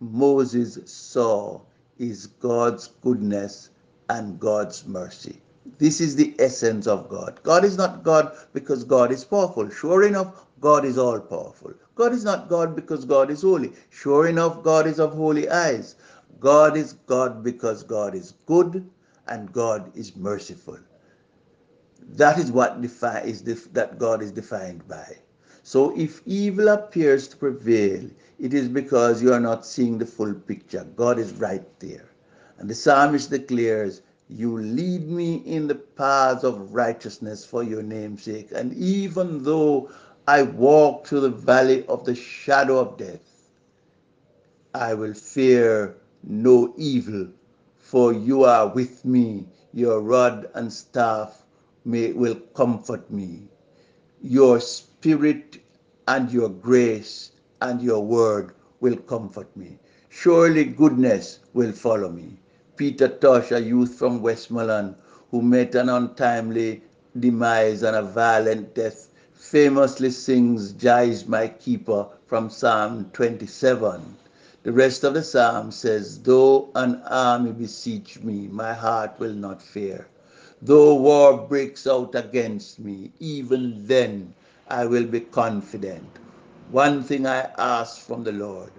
Moses 0.00 0.78
saw 0.84 1.60
is 1.98 2.26
God's 2.26 2.88
goodness 3.02 3.70
and 4.08 4.38
God's 4.38 4.86
mercy. 4.86 5.40
This 5.78 6.00
is 6.00 6.14
the 6.14 6.34
essence 6.38 6.86
of 6.86 7.08
God. 7.08 7.40
God 7.42 7.64
is 7.64 7.76
not 7.76 8.02
God 8.02 8.36
because 8.52 8.84
God 8.84 9.10
is 9.10 9.24
powerful. 9.24 9.68
Sure 9.70 10.04
enough, 10.06 10.46
God 10.60 10.84
is 10.84 10.98
all 10.98 11.20
powerful. 11.20 11.72
God 11.94 12.12
is 12.12 12.24
not 12.24 12.48
God 12.48 12.76
because 12.76 13.04
God 13.04 13.30
is 13.30 13.42
holy. 13.42 13.72
Sure 13.90 14.26
enough, 14.28 14.62
God 14.62 14.86
is 14.86 15.00
of 15.00 15.12
holy 15.14 15.48
eyes. 15.48 15.96
God 16.40 16.76
is 16.76 16.94
God 17.06 17.42
because 17.42 17.82
God 17.82 18.14
is 18.14 18.34
good 18.46 18.88
and 19.28 19.52
God 19.52 19.96
is 19.96 20.16
merciful. 20.16 20.78
That 22.16 22.38
is 22.38 22.52
what 22.52 22.80
defi- 22.82 23.28
is 23.28 23.42
def- 23.42 23.72
that 23.74 23.98
God 23.98 24.22
is 24.22 24.32
defined 24.32 24.86
by. 24.88 25.18
So 25.62 25.96
if 25.98 26.22
evil 26.26 26.68
appears 26.68 27.28
to 27.28 27.36
prevail, 27.36 28.08
it 28.38 28.54
is 28.54 28.68
because 28.68 29.22
you 29.22 29.32
are 29.32 29.40
not 29.40 29.66
seeing 29.66 29.98
the 29.98 30.06
full 30.06 30.34
picture. 30.34 30.86
God 30.96 31.18
is 31.18 31.32
right 31.34 31.66
there. 31.80 32.10
And 32.58 32.68
the 32.70 32.74
psalmist 32.74 33.30
declares, 33.30 34.02
You 34.28 34.58
lead 34.58 35.08
me 35.08 35.36
in 35.36 35.68
the 35.68 35.74
paths 35.76 36.44
of 36.44 36.74
righteousness 36.74 37.44
for 37.44 37.62
your 37.62 37.82
name's 37.82 38.22
sake. 38.24 38.50
And 38.54 38.74
even 38.74 39.42
though 39.44 39.90
I 40.28 40.42
walk 40.42 41.06
through 41.06 41.20
the 41.22 41.30
valley 41.30 41.86
of 41.86 42.04
the 42.04 42.14
shadow 42.14 42.78
of 42.78 42.98
death, 42.98 43.20
I 44.74 44.94
will 44.94 45.14
fear 45.14 45.96
no 46.22 46.74
evil, 46.76 47.28
for 47.94 48.12
you 48.12 48.42
are 48.42 48.66
with 48.66 49.04
me. 49.04 49.46
Your 49.72 50.00
rod 50.00 50.50
and 50.54 50.72
staff 50.72 51.44
may, 51.84 52.12
will 52.12 52.34
comfort 52.52 53.08
me. 53.08 53.46
Your 54.20 54.58
spirit 54.58 55.62
and 56.08 56.28
your 56.32 56.48
grace 56.48 57.30
and 57.60 57.80
your 57.80 58.04
word 58.04 58.50
will 58.80 58.96
comfort 58.96 59.56
me. 59.56 59.78
Surely 60.08 60.64
goodness 60.64 61.38
will 61.52 61.70
follow 61.70 62.10
me. 62.10 62.40
Peter 62.74 63.06
Tosh, 63.06 63.52
a 63.52 63.62
youth 63.62 63.94
from 63.94 64.20
Westmoreland 64.22 64.96
who 65.30 65.40
met 65.40 65.76
an 65.76 65.88
untimely 65.88 66.82
demise 67.20 67.84
and 67.84 67.96
a 67.96 68.02
violent 68.02 68.74
death, 68.74 69.08
famously 69.34 70.10
sings 70.10 70.72
Jah 70.72 71.02
is 71.02 71.28
my 71.28 71.46
keeper 71.46 72.08
from 72.26 72.50
Psalm 72.50 73.08
27. 73.12 74.16
The 74.64 74.72
rest 74.72 75.04
of 75.04 75.12
the 75.12 75.22
psalm 75.22 75.72
says, 75.72 76.20
Though 76.22 76.70
an 76.74 77.02
army 77.04 77.52
besiege 77.52 78.20
me, 78.20 78.48
my 78.50 78.72
heart 78.72 79.12
will 79.18 79.34
not 79.34 79.60
fear. 79.60 80.06
Though 80.62 80.94
war 80.94 81.36
breaks 81.36 81.86
out 81.86 82.14
against 82.14 82.78
me, 82.78 83.12
even 83.20 83.86
then 83.86 84.32
I 84.66 84.86
will 84.86 85.04
be 85.04 85.20
confident. 85.20 86.08
One 86.70 87.02
thing 87.02 87.26
I 87.26 87.50
ask 87.58 88.00
from 88.00 88.24
the 88.24 88.32
Lord, 88.32 88.70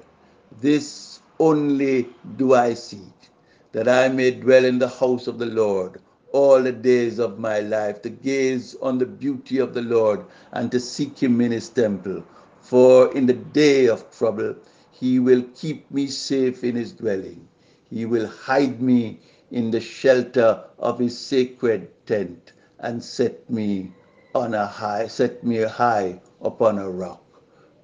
this 0.59 1.19
only 1.39 2.09
do 2.35 2.55
I 2.55 2.73
seek, 2.73 3.29
that 3.71 3.87
I 3.87 4.07
may 4.07 4.31
dwell 4.31 4.65
in 4.65 4.79
the 4.79 4.89
house 4.89 5.27
of 5.27 5.37
the 5.37 5.45
Lord 5.45 6.01
all 6.31 6.63
the 6.63 6.71
days 6.71 7.19
of 7.19 7.37
my 7.37 7.59
life, 7.59 8.01
to 8.01 8.09
gaze 8.09 8.75
on 8.81 8.97
the 8.97 9.05
beauty 9.05 9.59
of 9.59 9.75
the 9.75 9.83
Lord 9.83 10.25
and 10.51 10.71
to 10.71 10.79
seek 10.79 11.21
him 11.21 11.39
in 11.41 11.51
his 11.51 11.69
temple. 11.69 12.23
For 12.61 13.15
in 13.15 13.27
the 13.27 13.33
day 13.33 13.85
of 13.85 14.09
trouble, 14.09 14.55
he 14.99 15.19
will 15.19 15.43
keep 15.55 15.91
me 15.91 16.07
safe 16.07 16.63
in 16.63 16.75
his 16.77 16.93
dwelling. 16.93 17.45
He 17.89 18.05
will 18.05 18.27
hide 18.27 18.81
me 18.81 19.19
in 19.51 19.69
the 19.69 19.81
shelter 19.81 20.63
of 20.79 20.99
his 20.99 21.17
sacred 21.17 21.89
tent 22.05 22.53
and 22.79 23.03
set 23.03 23.49
me 23.49 23.91
on 24.33 24.53
a 24.53 24.65
high, 24.65 25.07
set 25.07 25.43
me 25.43 25.57
high 25.57 26.21
upon 26.41 26.79
a 26.79 26.89
rock. 26.89 27.23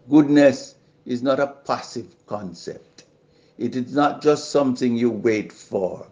Goodness 0.10 0.76
is 1.06 1.22
not 1.22 1.42
a 1.42 1.48
passive 1.48 2.16
concept. 2.28 3.04
It 3.58 3.76
is 3.76 3.94
not 3.94 4.22
just 4.22 4.50
something 4.50 4.96
you 4.96 5.12
wait 5.12 5.52
for. 5.52 6.08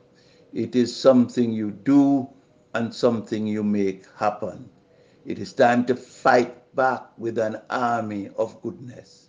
It 0.54 0.76
is 0.76 0.94
something 0.94 1.54
you 1.54 1.72
do 1.72 2.28
and 2.74 2.94
something 2.94 3.48
you 3.48 3.64
make 3.64 4.04
happen. 4.18 4.70
It 5.26 5.40
is 5.40 5.54
time 5.54 5.86
to 5.86 5.96
fight 5.96 6.76
back 6.76 7.18
with 7.18 7.38
an 7.38 7.62
army 7.70 8.30
of 8.38 8.62
goodness. 8.62 9.29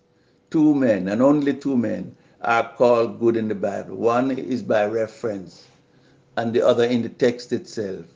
Two 0.51 0.75
men, 0.75 1.09
and 1.09 1.23
only 1.23 1.55
two 1.55 1.77
men, 1.77 2.17
are 2.41 2.73
called 2.77 3.21
good 3.21 3.37
in 3.37 3.49
the 3.49 3.55
Bible. 3.55 3.97
One 3.97 4.33
is 4.33 4.63
by 4.63 4.87
reference, 4.87 5.67
and 6.37 6.53
the 6.53 6.67
other 6.67 6.85
in 6.85 7.03
the 7.03 7.09
text 7.09 7.53
itself. 7.53 8.07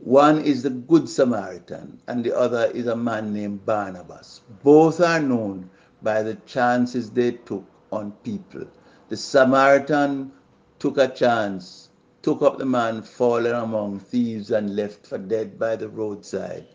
One 0.00 0.40
is 0.40 0.62
the 0.62 0.70
Good 0.70 1.08
Samaritan, 1.08 2.00
and 2.06 2.24
the 2.24 2.36
other 2.36 2.70
is 2.74 2.86
a 2.86 2.96
man 2.96 3.34
named 3.34 3.66
Barnabas. 3.66 4.40
Both 4.62 5.00
are 5.00 5.20
known 5.20 5.70
by 6.02 6.22
the 6.22 6.36
chances 6.46 7.10
they 7.10 7.32
took 7.32 7.64
on 7.92 8.12
people. 8.22 8.66
The 9.08 9.16
Samaritan 9.16 10.32
took 10.78 10.96
a 10.98 11.08
chance, 11.08 11.90
took 12.22 12.42
up 12.42 12.58
the 12.58 12.64
man 12.64 13.02
fallen 13.02 13.54
among 13.54 14.00
thieves 14.00 14.50
and 14.50 14.74
left 14.74 15.06
for 15.06 15.18
dead 15.18 15.58
by 15.58 15.76
the 15.76 15.88
roadside. 15.88 16.66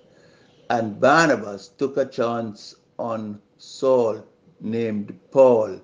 And 0.70 1.00
Barnabas 1.00 1.70
took 1.70 1.98
a 1.98 2.06
chance 2.06 2.76
on 3.00 3.42
Saul, 3.58 4.24
named 4.66 5.18
Paul, 5.32 5.80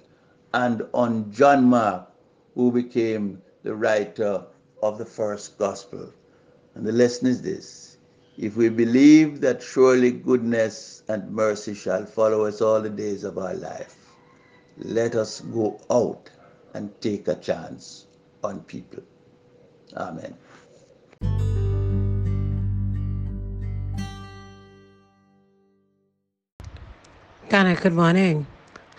and 0.53 0.81
on 0.93 1.31
John 1.31 1.65
Mark, 1.65 2.11
who 2.55 2.71
became 2.71 3.41
the 3.63 3.75
writer 3.75 4.43
of 4.81 4.97
the 4.97 5.05
first 5.05 5.57
gospel. 5.57 6.11
And 6.75 6.85
the 6.85 6.91
lesson 6.91 7.27
is 7.27 7.41
this 7.41 7.97
if 8.37 8.55
we 8.55 8.69
believe 8.69 9.41
that 9.41 9.61
surely 9.61 10.11
goodness 10.11 11.03
and 11.07 11.31
mercy 11.31 11.75
shall 11.75 12.05
follow 12.05 12.45
us 12.45 12.61
all 12.61 12.81
the 12.81 12.89
days 12.89 13.23
of 13.23 13.37
our 13.37 13.53
life, 13.53 13.95
let 14.77 15.15
us 15.15 15.41
go 15.41 15.79
out 15.91 16.29
and 16.73 16.89
take 17.01 17.27
a 17.27 17.35
chance 17.35 18.07
on 18.43 18.61
people. 18.61 19.03
Amen. 19.95 20.33
Ghana, 27.49 27.75
good 27.75 27.93
morning. 27.93 28.47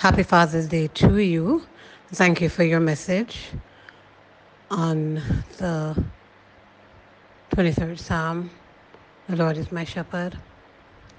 Happy 0.02 0.24
Father's 0.24 0.66
Day 0.66 0.88
to 0.88 1.18
you. 1.18 1.62
Thank 2.12 2.40
you 2.40 2.48
for 2.48 2.64
your 2.64 2.80
message 2.80 3.50
on 4.68 5.22
the 5.58 6.04
23rd 7.54 8.00
Psalm. 8.00 8.50
The 9.28 9.36
Lord 9.36 9.56
is 9.56 9.70
my 9.70 9.84
shepherd. 9.84 10.36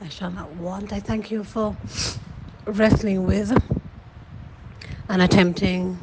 I 0.01 0.09
shall 0.09 0.31
not 0.31 0.51
want. 0.55 0.91
I 0.91 0.99
thank 0.99 1.31
you 1.31 1.45
for 1.45 1.77
wrestling 2.65 3.25
with 3.25 3.57
and 5.07 5.21
attempting 5.21 5.97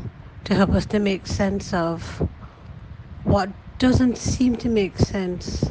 to 0.45 0.55
help 0.55 0.71
us 0.71 0.87
to 0.87 0.99
make 0.99 1.27
sense 1.27 1.75
of 1.75 2.27
what 3.25 3.51
doesn't 3.79 4.17
seem 4.17 4.57
to 4.57 4.71
make 4.71 4.97
sense 4.97 5.71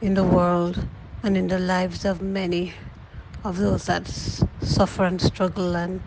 in 0.00 0.14
the 0.14 0.24
world 0.24 0.84
and 1.22 1.36
in 1.36 1.46
the 1.46 1.60
lives 1.60 2.04
of 2.04 2.20
many 2.20 2.74
of 3.44 3.58
those 3.58 3.86
that 3.86 4.08
suffer 4.60 5.04
and 5.04 5.22
struggle 5.22 5.76
and 5.76 6.00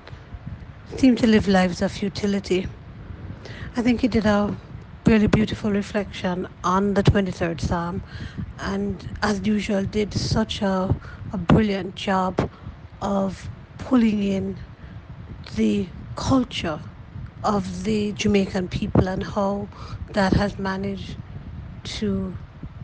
seem 0.98 1.16
to 1.18 1.28
live 1.28 1.48
lives 1.48 1.82
of 1.82 1.92
futility. 1.92 2.68
I 3.76 3.82
think 3.82 4.02
he 4.02 4.08
did 4.08 4.26
a 4.26 4.56
really 5.06 5.28
beautiful 5.28 5.72
reflection 5.72 6.48
on 6.64 6.94
the 6.94 7.04
23rd 7.04 7.60
Psalm, 7.60 8.02
and 8.60 9.08
as 9.22 9.46
usual, 9.46 9.84
did 9.84 10.14
such 10.14 10.62
a, 10.62 10.96
a 11.34 11.38
brilliant 11.38 11.96
job 11.96 12.50
of 13.02 13.50
pulling 13.78 14.24
in 14.24 14.58
the 15.56 15.88
culture 16.16 16.80
of 17.44 17.84
the 17.84 18.14
Jamaican 18.14 18.70
people 18.70 19.08
and 19.08 19.24
how 19.24 19.68
that 20.14 20.34
has 20.34 20.58
managed 20.58 21.18
to 21.84 22.36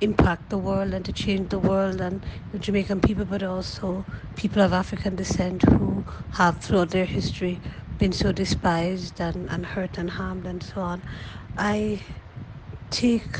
impact 0.01 0.49
the 0.49 0.57
world 0.57 0.93
and 0.93 1.05
to 1.05 1.11
change 1.11 1.49
the 1.49 1.59
world 1.59 2.01
and 2.01 2.25
the 2.51 2.59
Jamaican 2.59 3.01
people, 3.01 3.25
but 3.25 3.41
also 3.41 4.03
people 4.35 4.61
of 4.61 4.73
African 4.73 5.15
descent 5.15 5.63
who 5.63 6.03
have 6.33 6.59
throughout 6.59 6.89
their 6.89 7.05
history 7.05 7.59
been 8.01 8.13
so 8.13 8.33
despised 8.33 9.21
and, 9.21 9.49
and 9.51 9.65
hurt 9.65 9.99
and 9.99 10.11
harmed 10.11 10.47
and 10.47 10.63
so 10.63 10.81
on. 10.81 11.03
I 11.57 12.03
take 12.91 13.37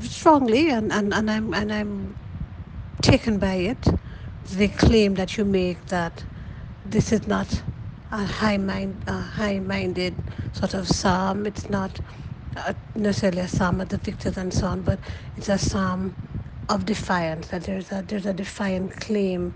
strongly 0.00 0.70
and, 0.70 0.92
and, 0.92 1.14
and 1.14 1.30
I'm 1.30 1.54
and 1.54 1.72
I'm 1.72 2.16
taken 3.02 3.38
by 3.38 3.54
it 3.54 3.86
the 4.44 4.68
claim 4.68 5.14
that 5.16 5.38
you 5.38 5.44
make 5.46 5.86
that 5.88 6.24
this 6.84 7.12
is 7.12 7.26
not 7.28 7.62
a 8.12 8.24
high 8.24 8.58
mind 8.58 9.04
a 9.08 9.20
high 9.20 9.60
minded 9.60 10.22
sort 10.52 10.74
of 10.74 10.88
psalm 10.88 11.46
it's 11.46 11.70
not 11.70 12.00
a, 12.56 12.76
necessarily 12.96 13.42
a 13.42 13.48
psalm 13.48 13.80
of 13.80 13.90
the 13.90 13.98
victors 13.98 14.38
and 14.38 14.54
so 14.54 14.66
on 14.66 14.82
but 14.82 15.00
it's 15.36 15.50
a 15.50 15.58
psalm 15.58 16.16
of 16.68 16.86
defiance 16.86 17.48
that 17.48 17.64
there's 17.64 17.92
a 17.92 18.02
there's 18.08 18.26
a 18.26 18.34
defiant 18.34 18.96
claim 19.00 19.54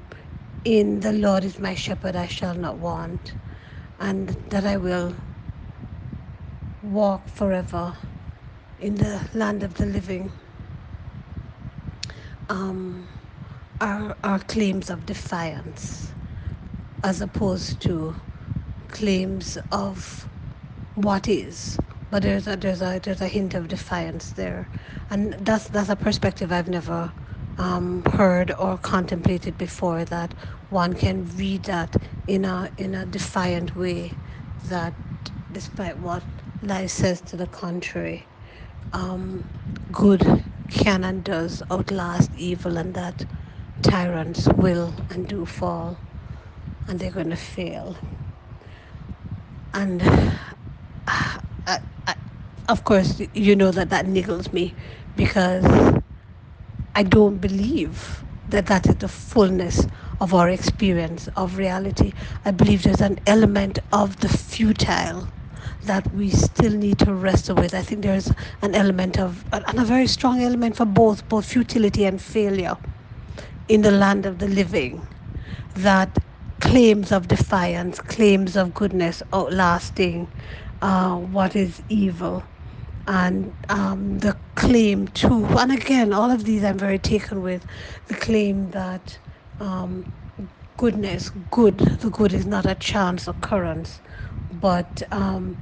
in 0.64 1.00
the 1.00 1.12
Lord 1.12 1.44
is 1.44 1.58
my 1.60 1.74
shepherd 1.74 2.16
I 2.16 2.28
shall 2.28 2.54
not 2.56 2.78
want 2.78 3.36
and 3.98 4.36
that 4.50 4.66
I 4.66 4.78
will 4.78 5.16
walk 6.82 7.28
forever 7.28 7.96
in 8.78 8.96
the 8.96 9.22
land 9.34 9.62
of 9.64 9.74
the 9.74 9.86
living. 9.86 10.32
Um, 12.48 13.08
are, 13.80 14.16
are 14.24 14.40
claims 14.40 14.90
of 14.90 15.06
defiance 15.06 16.14
as 17.04 17.20
opposed 17.20 17.80
to 17.82 18.16
claims 18.88 19.58
of 19.72 20.28
what 20.94 21.28
is. 21.28 21.80
But 22.10 22.22
there's 22.24 22.46
a 22.48 22.56
there's 22.56 22.82
a 22.82 23.00
there's 23.02 23.22
a 23.22 23.28
hint 23.28 23.54
of 23.54 23.68
defiance 23.68 24.32
there. 24.32 24.70
And 25.10 25.34
that's 25.40 25.68
that's 25.68 25.90
a 25.90 25.96
perspective 25.96 26.52
I've 26.52 26.68
never 26.68 27.12
um, 27.58 28.04
heard 28.04 28.52
or 28.58 28.78
contemplated 28.78 29.58
before 29.58 30.04
that 30.06 30.34
one 30.70 30.94
can 30.94 31.24
read 31.36 31.64
that 31.64 31.96
in 32.26 32.44
a 32.44 32.70
in 32.78 32.94
a 32.94 33.06
defiant 33.06 33.76
way 33.76 34.18
that 34.64 34.96
despite 35.52 35.98
what 35.98 36.24
life 36.62 36.90
says 36.90 37.22
to 37.22 37.36
the 37.36 37.46
contrary 37.48 38.28
um, 38.92 39.44
good 39.92 40.44
can 40.70 41.04
and 41.04 41.24
does 41.24 41.62
outlast 41.70 42.34
evil 42.34 42.78
and 42.78 42.94
that 42.94 43.26
tyrants 43.82 44.48
will 44.56 44.94
and 45.10 45.28
do 45.28 45.46
fall 45.46 46.00
and 46.88 47.00
they're 47.00 47.12
going 47.12 47.30
to 47.30 47.36
fail. 47.36 47.98
And 49.74 50.02
I, 51.08 51.40
I, 52.06 52.16
of 52.68 52.84
course 52.84 53.20
you 53.34 53.56
know 53.56 53.72
that 53.72 53.90
that 53.90 54.06
niggles 54.06 54.52
me 54.52 54.76
because 55.16 55.64
I 56.94 57.04
don't 57.04 57.38
believe 57.38 58.24
that 58.48 58.66
that 58.66 58.86
is 58.88 58.96
the 58.96 59.08
fullness 59.08 59.86
of 60.20 60.34
our 60.34 60.48
experience 60.50 61.28
of 61.36 61.58
reality. 61.58 62.12
I 62.44 62.50
believe 62.52 62.82
there's 62.84 63.00
an 63.00 63.18
element 63.26 63.78
of 63.92 64.20
the 64.20 64.28
futile 64.28 65.28
that 65.84 66.12
we 66.14 66.30
still 66.30 66.72
need 66.72 66.98
to 67.00 67.14
wrestle 67.14 67.56
with. 67.56 67.74
I 67.74 67.82
think 67.82 68.02
there's 68.02 68.32
an 68.62 68.74
element 68.74 69.18
of, 69.18 69.44
and 69.52 69.78
a 69.78 69.84
very 69.84 70.06
strong 70.06 70.40
element 70.42 70.76
for 70.76 70.86
both, 70.86 71.28
both 71.28 71.46
futility 71.46 72.04
and 72.04 72.20
failure 72.20 72.76
in 73.68 73.82
the 73.82 73.90
land 73.90 74.26
of 74.26 74.38
the 74.38 74.48
living. 74.48 75.06
That 75.76 76.18
claims 76.60 77.12
of 77.12 77.28
defiance, 77.28 78.00
claims 78.00 78.56
of 78.56 78.74
goodness 78.74 79.22
outlasting 79.32 80.28
uh, 80.82 81.16
what 81.16 81.56
is 81.56 81.82
evil 81.88 82.44
and 83.06 83.54
um, 83.68 84.18
the 84.20 84.36
claim 84.54 85.08
too. 85.08 85.44
And 85.58 85.72
again, 85.72 86.12
all 86.12 86.30
of 86.30 86.44
these 86.44 86.64
I'm 86.64 86.78
very 86.78 86.98
taken 86.98 87.42
with 87.42 87.66
the 88.06 88.14
claim 88.14 88.70
that 88.70 89.18
um, 89.60 90.06
goodness, 90.78 91.30
good, 91.50 91.78
the 91.78 92.10
good 92.10 92.32
is 92.34 92.46
not 92.46 92.66
a 92.66 92.74
chance 92.76 93.28
occurrence, 93.28 94.02
but 94.50 95.02
um, 95.12 95.58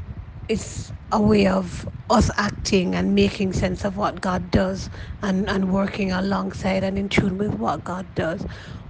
it's 0.48 0.92
a 1.12 1.22
way 1.22 1.46
of 1.46 1.88
us 2.10 2.30
acting 2.38 2.94
and 2.94 3.14
making 3.14 3.52
sense 3.54 3.84
of 3.84 3.96
what 3.96 4.20
God 4.20 4.50
does 4.50 4.90
and, 5.22 5.48
and 5.48 5.72
working 5.72 6.12
alongside 6.12 6.84
and 6.84 6.98
in 6.98 7.08
tune 7.08 7.38
with 7.38 7.54
what 7.54 7.84
God 7.84 8.14
does. 8.14 8.46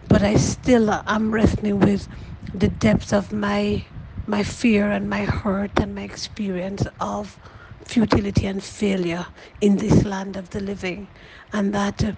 But 0.09 0.23
I 0.23 0.37
still 0.37 0.91
am 1.07 1.33
wrestling 1.33 1.81
with 1.81 2.09
the 2.55 2.69
depths 2.69 3.13
of 3.13 3.33
my 3.33 3.87
my 4.27 4.43
fear 4.45 4.91
and 4.91 5.11
my 5.11 5.25
hurt 5.25 5.73
and 5.81 5.95
my 5.95 6.03
experience 6.03 6.85
of 7.01 7.39
futility 7.87 8.47
and 8.47 8.63
failure 8.65 9.27
in 9.61 9.77
this 9.79 10.05
land 10.05 10.37
of 10.37 10.51
the 10.51 10.61
living, 10.61 11.11
and 11.53 11.75
that 11.75 12.05
uh, 12.05 12.13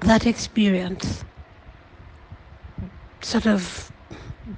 that 0.00 0.26
experience 0.26 1.24
sort 3.22 3.46
of 3.46 3.92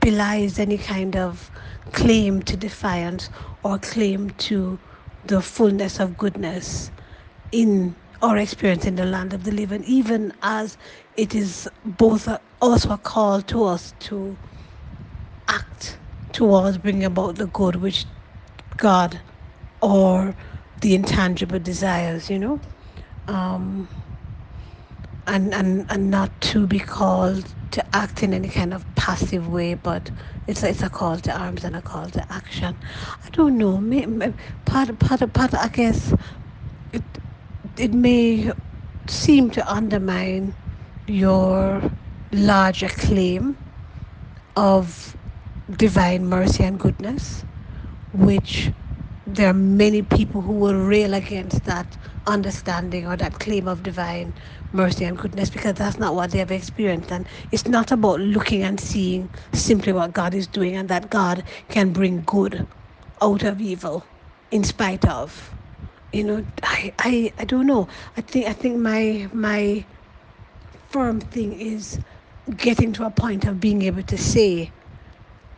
belies 0.00 0.58
any 0.58 0.78
kind 0.78 1.16
of 1.16 1.50
claim 1.92 2.42
to 2.42 2.56
defiance 2.56 3.30
or 3.62 3.78
claim 3.78 4.30
to 4.30 4.80
the 5.24 5.42
fullness 5.42 6.00
of 6.00 6.16
goodness 6.16 6.90
in 7.52 7.96
our 8.22 8.36
experience 8.38 8.86
in 8.86 8.96
the 8.96 9.04
land 9.06 9.34
of 9.34 9.44
the 9.44 9.52
living, 9.52 9.84
even 9.84 10.32
as 10.42 10.78
it 11.16 11.34
is 11.34 11.68
both 11.84 12.28
a, 12.28 12.40
also 12.60 12.92
a 12.92 12.98
call 12.98 13.42
to 13.42 13.64
us 13.64 13.92
to 14.00 14.38
act 15.48 15.98
towards 16.32 16.78
bringing 16.78 17.04
about 17.04 17.36
the 17.36 17.46
good 17.46 17.76
which 17.76 18.06
God 18.76 19.20
or 19.82 20.34
the 20.80 20.94
intangible 20.94 21.58
desires, 21.58 22.30
you 22.30 22.38
know, 22.38 22.60
um, 23.28 23.88
and, 25.26 25.54
and, 25.54 25.86
and 25.90 26.10
not 26.10 26.40
to 26.42 26.66
be 26.66 26.80
called 26.80 27.54
to 27.72 27.96
act 27.96 28.22
in 28.22 28.34
any 28.34 28.48
kind 28.48 28.74
of 28.74 28.86
passive 28.96 29.48
way, 29.48 29.74
but 29.74 30.10
it's 30.48 30.62
a, 30.62 30.70
it's 30.70 30.82
a 30.82 30.90
call 30.90 31.18
to 31.20 31.32
arms 31.32 31.64
and 31.64 31.76
a 31.76 31.82
call 31.82 32.10
to 32.10 32.32
action. 32.32 32.78
I 33.24 33.30
don't 33.30 33.58
know. 33.58 33.78
May, 33.78 34.06
may, 34.06 34.34
part 34.66 34.98
part 34.98 35.32
part. 35.34 35.54
I 35.54 35.68
guess 35.68 36.14
it 36.92 37.04
it 37.78 37.94
may 37.94 38.52
seem 39.08 39.50
to 39.52 39.72
undermine 39.72 40.54
your 41.08 41.82
larger 42.32 42.88
claim 42.88 43.58
of 44.56 45.16
divine 45.70 46.26
mercy 46.26 46.64
and 46.64 46.80
goodness, 46.80 47.44
which 48.12 48.72
there 49.26 49.48
are 49.50 49.54
many 49.54 50.02
people 50.02 50.40
who 50.42 50.52
will 50.52 50.74
rail 50.74 51.14
against 51.14 51.64
that 51.64 51.96
understanding 52.26 53.06
or 53.06 53.16
that 53.16 53.38
claim 53.38 53.68
of 53.68 53.82
divine 53.82 54.34
mercy 54.72 55.04
and 55.04 55.18
goodness 55.18 55.50
because 55.50 55.74
that's 55.74 55.98
not 55.98 56.14
what 56.14 56.30
they 56.32 56.38
have 56.38 56.50
experienced. 56.50 57.12
And 57.12 57.26
it's 57.52 57.66
not 57.68 57.92
about 57.92 58.20
looking 58.20 58.62
and 58.62 58.80
seeing 58.80 59.30
simply 59.52 59.92
what 59.92 60.12
God 60.12 60.34
is 60.34 60.46
doing 60.48 60.76
and 60.76 60.88
that 60.88 61.10
God 61.10 61.44
can 61.68 61.92
bring 61.92 62.22
good 62.22 62.66
out 63.22 63.44
of 63.44 63.60
evil 63.60 64.04
in 64.50 64.64
spite 64.64 65.06
of. 65.08 65.54
You 66.12 66.24
know, 66.24 66.46
I, 66.62 66.94
I, 66.98 67.32
I 67.38 67.44
don't 67.44 67.66
know. 67.66 67.88
I 68.16 68.20
think 68.22 68.46
I 68.46 68.52
think 68.52 68.78
my 68.78 69.28
my 69.32 69.86
firm 70.90 71.20
thing 71.20 71.52
is 71.54 72.00
getting 72.56 72.92
to 72.94 73.04
a 73.06 73.10
point 73.10 73.46
of 73.46 73.60
being 73.60 73.82
able 73.82 74.02
to 74.02 74.18
say 74.18 74.70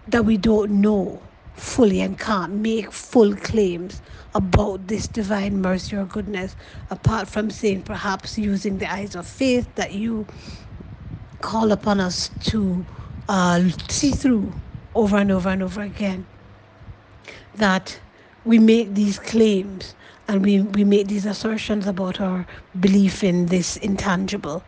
that 0.08 0.24
we 0.24 0.36
don't 0.36 0.70
know 0.80 1.22
fully 1.54 2.00
and 2.00 2.18
can't 2.18 2.52
make 2.54 2.92
full 2.92 3.34
claims 3.36 4.02
about 4.34 4.88
this 4.88 5.06
divine 5.06 5.60
mercy 5.60 5.96
or 5.96 6.04
goodness, 6.04 6.56
apart 6.90 7.28
from 7.28 7.50
saying 7.50 7.82
perhaps 7.82 8.36
using 8.38 8.78
the 8.78 8.90
eyes 8.90 9.14
of 9.14 9.26
faith 9.26 9.72
that 9.76 9.92
you 9.92 10.26
call 11.40 11.72
upon 11.72 12.00
us 12.00 12.30
to 12.40 12.84
uh, 13.28 13.68
see 13.88 14.10
through 14.10 14.52
over 14.94 15.16
and 15.16 15.30
over 15.30 15.48
and 15.48 15.62
over 15.62 15.82
again. 15.82 16.26
That 17.56 17.98
we 18.44 18.58
make 18.58 18.94
these 18.94 19.18
claims 19.18 19.94
and 20.28 20.44
we, 20.44 20.60
we 20.62 20.84
make 20.84 21.08
these 21.08 21.26
assertions 21.26 21.86
about 21.86 22.20
our 22.20 22.46
belief 22.80 23.22
in 23.22 23.46
this 23.46 23.76
intangible. 23.76 24.64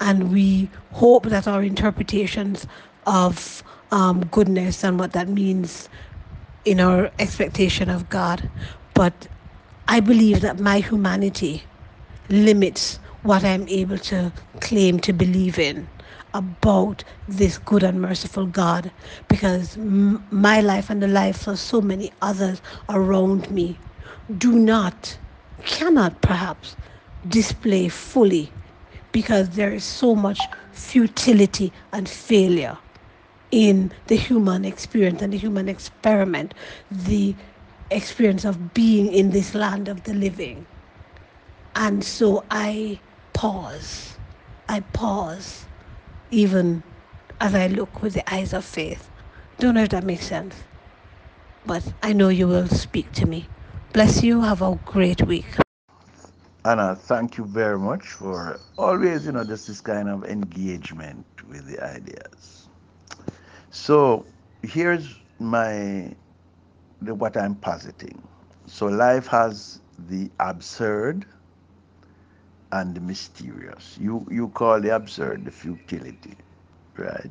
And 0.00 0.32
we 0.32 0.70
hope 0.92 1.26
that 1.26 1.48
our 1.48 1.62
interpretations 1.62 2.66
of 3.06 3.62
um, 3.90 4.24
goodness 4.26 4.84
and 4.84 4.98
what 4.98 5.12
that 5.12 5.28
means 5.28 5.88
in 6.64 6.80
our 6.80 7.10
expectation 7.18 7.90
of 7.90 8.08
God. 8.08 8.48
But 8.94 9.28
I 9.88 10.00
believe 10.00 10.40
that 10.42 10.60
my 10.60 10.80
humanity 10.80 11.66
limits 12.28 13.00
what 13.22 13.44
I'm 13.44 13.68
able 13.68 13.98
to 13.98 14.32
claim 14.60 15.00
to 15.00 15.12
believe 15.12 15.58
in 15.58 15.88
about 16.34 17.04
this 17.28 17.58
good 17.58 17.82
and 17.82 18.00
merciful 18.00 18.46
God 18.46 18.92
because 19.28 19.76
m- 19.76 20.26
my 20.30 20.60
life 20.60 20.90
and 20.90 21.02
the 21.02 21.08
lives 21.08 21.46
of 21.48 21.58
so 21.58 21.80
many 21.80 22.12
others 22.22 22.62
around 22.88 23.50
me 23.50 23.80
do 24.38 24.52
not, 24.58 25.18
cannot 25.64 26.22
perhaps 26.22 26.76
display 27.28 27.88
fully 27.88 28.54
because 29.12 29.50
there 29.50 29.72
is 29.72 29.84
so 29.84 30.14
much 30.14 30.50
futility 30.72 31.72
and 31.92 32.08
failure 32.08 32.78
in 33.52 33.92
the 34.06 34.16
human 34.16 34.64
experience 34.64 35.22
and 35.22 35.32
the 35.32 35.38
human 35.38 35.68
experiment, 35.68 36.54
the 36.90 37.36
experience 37.90 38.44
of 38.44 38.74
being 38.74 39.12
in 39.12 39.30
this 39.30 39.54
land 39.54 39.88
of 39.88 40.04
the 40.04 40.14
living. 40.14 40.66
And 41.76 42.04
so 42.04 42.46
I 42.50 43.02
pause. 43.34 44.18
I 44.68 44.80
pause 44.80 45.68
even 46.30 46.84
as 47.40 47.54
I 47.54 47.68
look 47.68 48.02
with 48.02 48.14
the 48.14 48.34
eyes 48.34 48.52
of 48.54 48.64
faith. 48.64 49.10
Don't 49.58 49.74
know 49.74 49.84
if 49.84 49.90
that 49.90 50.04
makes 50.04 50.26
sense, 50.26 50.56
but 51.64 51.94
I 52.02 52.12
know 52.14 52.28
you 52.28 52.48
will 52.48 52.68
speak 52.68 53.12
to 53.14 53.26
me. 53.26 53.50
Bless 53.92 54.22
you. 54.22 54.42
Have 54.42 54.62
a 54.62 54.76
great 54.84 55.22
week. 55.26 55.46
Anna, 56.64 56.94
thank 56.96 57.38
you 57.38 57.44
very 57.46 57.78
much 57.78 58.06
for 58.06 58.60
always, 58.78 59.26
you 59.26 59.32
know, 59.32 59.44
just 59.44 59.66
this 59.68 59.80
kind 59.80 60.08
of 60.08 60.24
engagement 60.24 61.26
with 61.48 61.66
the 61.66 61.82
ideas. 61.82 62.59
So 63.70 64.26
here's 64.62 65.16
my 65.38 66.12
the, 67.02 67.14
what 67.14 67.36
I'm 67.36 67.54
positing. 67.54 68.20
So 68.66 68.86
life 68.86 69.28
has 69.28 69.80
the 70.08 70.28
absurd 70.40 71.24
and 72.72 72.94
the 72.96 73.00
mysterious. 73.00 73.96
You 74.00 74.26
you 74.28 74.48
call 74.48 74.80
the 74.80 74.94
absurd 74.94 75.44
the 75.44 75.52
futility, 75.52 76.36
right? 76.96 77.30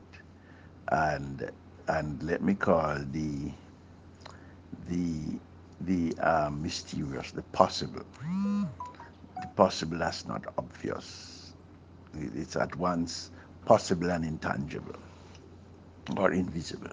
And 0.91 1.51
and 1.89 2.23
let 2.23 2.41
me 2.41 2.53
call 2.53 2.95
the 3.11 3.51
the 4.87 5.39
the 5.81 6.17
um, 6.19 6.61
mysterious, 6.63 7.31
the 7.31 7.41
possible. 7.51 8.05
The 9.41 9.47
possible 9.55 9.97
that's 9.97 10.25
not 10.25 10.45
obvious. 10.57 11.53
It's 12.13 12.55
at 12.55 12.75
once 12.77 13.31
possible 13.65 14.09
and 14.09 14.23
intangible 14.25 14.95
or 16.17 16.33
invisible. 16.33 16.91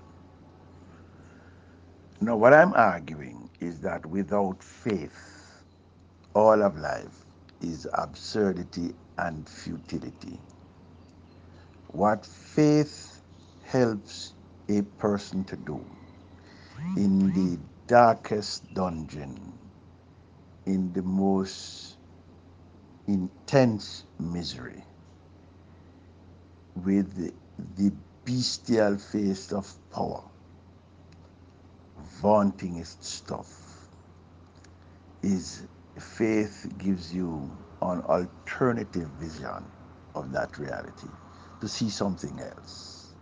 Now, 2.20 2.36
what 2.36 2.54
I'm 2.54 2.74
arguing 2.74 3.50
is 3.60 3.80
that 3.80 4.06
without 4.06 4.62
faith, 4.62 5.64
all 6.34 6.62
of 6.62 6.76
life 6.78 7.24
is 7.62 7.86
absurdity 7.94 8.94
and 9.18 9.48
futility. 9.48 10.40
What 11.88 12.26
faith 12.26 13.22
helps 13.64 14.34
a 14.68 14.82
person 14.98 15.44
to 15.44 15.56
do 15.56 15.84
in 16.96 17.32
the 17.32 17.58
darkest 17.88 18.72
dungeon, 18.74 19.58
in 20.66 20.92
the 20.92 21.02
most 21.02 21.96
intense 23.08 24.04
misery, 24.20 24.84
with 26.84 27.14
the, 27.16 27.32
bestial 28.26 28.98
face 28.98 29.52
of 29.52 29.72
power, 29.90 30.22
vaunting 32.20 32.76
its 32.76 32.96
stuff, 33.00 33.88
is 35.22 35.62
faith 35.98 36.66
gives 36.76 37.14
you 37.14 37.50
an 37.82 38.00
alternative 38.02 39.08
vision 39.20 39.64
of 40.14 40.32
that 40.32 40.58
reality, 40.58 41.08
to 41.60 41.68
see 41.68 41.88
something 41.88 42.38
else. 42.40 43.14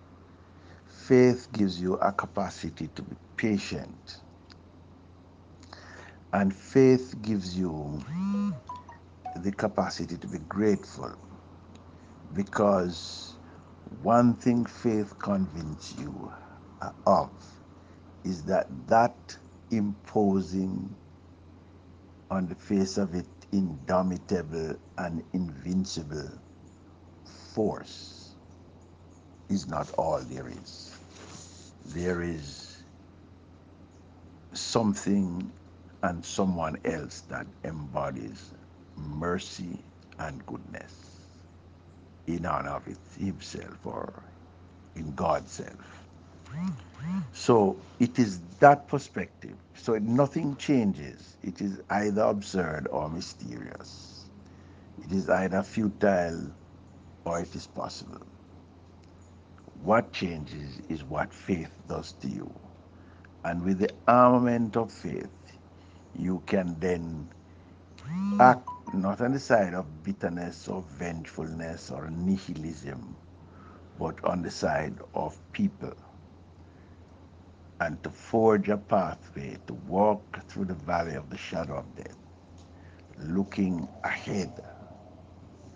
Faith 0.87 1.49
gives 1.53 1.81
you 1.81 1.95
a 1.95 2.11
capacity 2.11 2.89
to 2.95 3.03
be 3.03 3.15
patient. 3.37 4.17
And 6.33 6.55
faith 6.55 7.15
gives 7.23 7.57
you 7.57 8.03
the 9.37 9.53
capacity 9.53 10.17
to 10.17 10.27
be 10.27 10.39
grateful. 10.49 11.13
Because 12.33 13.34
one 14.03 14.35
thing 14.35 14.65
faith 14.67 15.19
convinces 15.21 15.99
you 16.01 16.33
uh, 16.83 16.91
of 17.07 17.31
is 18.25 18.45
that 18.45 18.69
that 18.89 19.37
imposing 19.71 20.95
on 22.31 22.49
the 22.49 22.55
face 22.57 22.99
of 22.99 23.15
it 23.15 23.27
indomitable 23.53 24.77
and 24.99 25.23
invincible 25.35 26.31
force 27.55 28.35
is 29.51 29.69
not 29.69 29.91
all 29.99 30.21
there 30.21 30.49
is. 30.49 30.97
There 31.87 32.23
is 32.23 32.83
something 34.55 35.53
and 36.03 36.25
someone 36.25 36.79
else 36.85 37.23
that 37.23 37.47
embodies 37.65 38.53
mercy 38.97 39.79
and 40.19 40.45
goodness 40.47 41.04
in 42.27 42.47
honor 42.47 42.71
of 42.71 42.89
it, 42.89 42.99
himself 43.19 43.79
or 43.85 44.23
in 44.97 45.15
God's 45.15 45.53
self. 45.53 46.05
So 47.33 47.77
it 47.99 48.19
is 48.19 48.41
that 48.61 48.89
perspective. 48.89 49.57
So 49.75 49.99
nothing 49.99 50.57
changes. 50.57 51.37
It 51.43 51.61
is 51.61 51.81
either 51.91 52.23
absurd 52.23 52.89
or 52.91 53.09
mysterious. 53.11 54.25
It 55.05 55.13
is 55.13 55.29
either 55.29 55.63
futile 55.63 56.51
or 57.25 57.41
it 57.41 57.55
is 57.55 57.67
possible. 57.67 58.23
What 59.83 60.13
changes 60.13 60.81
is 60.89 61.05
what 61.05 61.33
faith 61.35 61.71
does 61.89 62.13
to 62.23 62.29
you. 62.29 62.53
And 63.45 63.63
with 63.63 63.81
the 63.81 63.91
armament 64.09 64.77
of 64.77 64.91
faith, 64.93 65.29
you 66.17 66.43
can 66.47 66.77
then 66.81 67.29
act 68.41 68.69
not 68.95 69.21
on 69.21 69.33
the 69.33 69.41
side 69.41 69.75
of 69.75 70.03
bitterness 70.05 70.69
or 70.69 70.83
vengefulness 70.83 71.91
or 71.91 72.11
nihilism, 72.11 73.17
but 73.99 74.23
on 74.25 74.43
the 74.43 74.51
side 74.51 74.99
of 75.15 75.41
people. 75.53 75.95
And 77.81 78.03
to 78.05 78.11
forge 78.11 78.69
a 78.71 78.79
pathway 78.79 79.59
to 79.69 79.75
walk 79.75 80.47
through 80.49 80.67
the 80.67 80.75
valley 80.75 81.15
of 81.17 81.31
the 81.31 81.39
shadow 81.39 81.79
of 81.79 81.95
death, 81.97 82.19
looking 83.19 83.89
ahead. 84.05 84.61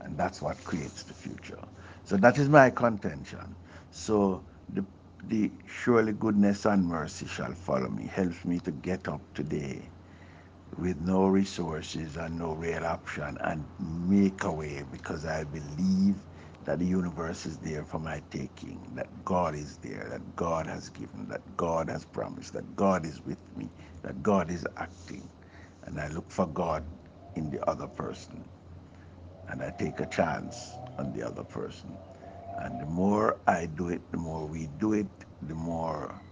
And 0.01 0.19
that's 0.19 0.43
what 0.43 0.64
creates 0.64 1.05
the 1.05 1.14
future. 1.14 1.62
So 2.05 2.17
that 2.19 2.38
is 2.38 2.49
my 2.49 2.71
contention. 2.71 3.57
So 3.91 4.45
the, 4.69 4.87
the 5.25 5.53
surely 5.67 6.12
goodness 6.12 6.67
and 6.67 6.87
mercy 6.87 7.27
shall 7.27 7.55
follow 7.55 7.88
me, 7.91 8.07
helps 8.07 8.45
me 8.45 8.61
to 8.61 8.73
get 8.73 9.09
up 9.09 9.23
today 9.35 9.91
with 10.76 11.00
no 11.00 11.26
resources 11.26 12.16
and 12.16 12.38
no 12.38 12.54
real 12.54 12.85
option 12.85 13.37
and 13.42 13.68
make 13.78 14.44
a 14.44 14.52
way 14.52 14.83
because 14.90 15.24
I 15.24 15.44
believe 15.44 16.22
that 16.64 16.78
the 16.78 16.87
universe 16.87 17.46
is 17.46 17.59
there 17.59 17.85
for 17.85 17.98
my 17.98 18.22
taking, 18.31 18.92
that 18.94 19.24
God 19.24 19.54
is 19.54 19.78
there, 19.78 20.07
that 20.11 20.37
God 20.37 20.66
has 20.66 20.90
given, 20.90 21.28
that 21.28 21.57
God 21.57 21.88
has 21.90 22.04
promised, 22.04 22.52
that 22.52 22.76
God 22.76 23.07
is 23.07 23.20
with 23.24 23.38
me, 23.57 23.70
that 24.02 24.22
God 24.22 24.50
is 24.50 24.66
acting. 24.76 25.31
And 25.85 26.00
I 26.00 26.09
look 26.09 26.31
for 26.31 26.46
God 26.46 26.87
in 27.37 27.50
the 27.50 27.68
other 27.68 27.88
person. 27.88 28.48
And 29.48 29.62
I 29.62 29.72
take 29.72 30.00
a 30.00 30.07
chance 30.07 30.78
on 30.98 31.12
the 31.12 31.22
other 31.24 31.44
person. 31.44 31.98
And 32.59 32.81
the 32.81 32.87
more 32.87 33.40
I 33.46 33.66
do 33.66 33.88
it, 33.90 34.11
the 34.12 34.18
more 34.18 34.46
we 34.46 34.68
do 34.68 34.94
it, 34.94 35.09
the 35.42 35.54
more 35.54 36.22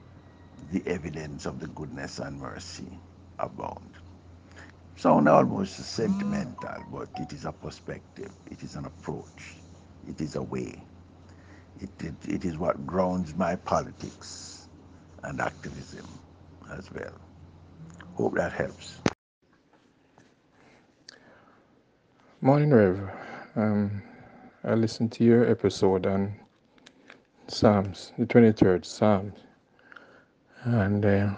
the 0.70 0.86
evidence 0.86 1.46
of 1.46 1.60
the 1.60 1.68
goodness 1.68 2.18
and 2.20 2.40
mercy 2.40 3.00
abound. 3.38 3.95
Sound 4.96 5.28
almost 5.28 5.76
sentimental, 5.76 6.82
but 6.90 7.08
it 7.20 7.32
is 7.32 7.44
a 7.44 7.52
perspective, 7.52 8.32
it 8.50 8.62
is 8.62 8.76
an 8.76 8.86
approach, 8.86 9.56
it 10.08 10.20
is 10.22 10.36
a 10.36 10.42
way. 10.42 10.82
It, 11.80 11.90
it, 12.02 12.14
it 12.26 12.44
is 12.46 12.56
what 12.56 12.86
grounds 12.86 13.34
my 13.34 13.56
politics 13.56 14.68
and 15.22 15.40
activism 15.40 16.06
as 16.72 16.90
well. 16.92 17.12
Hope 18.14 18.34
that 18.36 18.52
helps. 18.52 18.98
Morning, 22.40 22.70
Rev. 22.70 23.10
Um, 23.56 24.02
I 24.64 24.74
listened 24.74 25.12
to 25.12 25.24
your 25.24 25.50
episode 25.50 26.06
on 26.06 26.34
Psalms, 27.48 28.12
the 28.18 28.26
23rd 28.26 28.84
Psalm, 28.86 29.32
and 30.64 31.04
uh, 31.04 31.30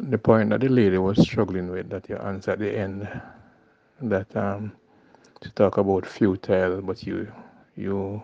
the 0.00 0.18
point 0.18 0.50
that 0.50 0.60
the 0.60 0.68
lady 0.68 0.98
was 0.98 1.20
struggling 1.20 1.70
with 1.70 1.90
that 1.90 2.08
you 2.08 2.16
answer 2.16 2.52
at 2.52 2.58
the 2.60 2.78
end, 2.78 3.08
that 4.02 4.34
um, 4.36 4.72
to 5.40 5.50
talk 5.52 5.78
about 5.78 6.06
futile, 6.06 6.80
but 6.82 7.04
you 7.06 7.30
you 7.76 8.22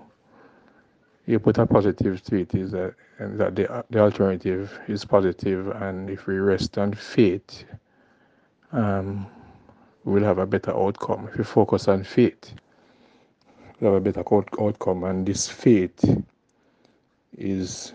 you 1.26 1.38
put 1.38 1.58
a 1.58 1.66
positive 1.66 2.22
to 2.24 2.36
it 2.36 2.54
is 2.54 2.72
that 2.72 2.94
and 3.18 3.38
that 3.40 3.56
the 3.56 3.84
the 3.90 3.98
alternative 4.00 4.78
is 4.88 5.04
positive, 5.04 5.68
and 5.82 6.10
if 6.10 6.26
we 6.26 6.36
rest 6.38 6.78
on 6.78 6.92
faith, 6.92 7.64
um, 8.72 9.26
we'll 10.04 10.24
have 10.24 10.38
a 10.38 10.46
better 10.46 10.72
outcome. 10.72 11.28
If 11.28 11.38
we 11.38 11.44
focus 11.44 11.88
on 11.88 12.04
faith, 12.04 12.54
we'll 13.80 13.94
have 13.94 14.02
a 14.06 14.12
better 14.12 14.24
out- 14.34 14.48
outcome, 14.60 15.04
and 15.04 15.26
this 15.26 15.48
faith 15.48 16.04
is 17.36 17.92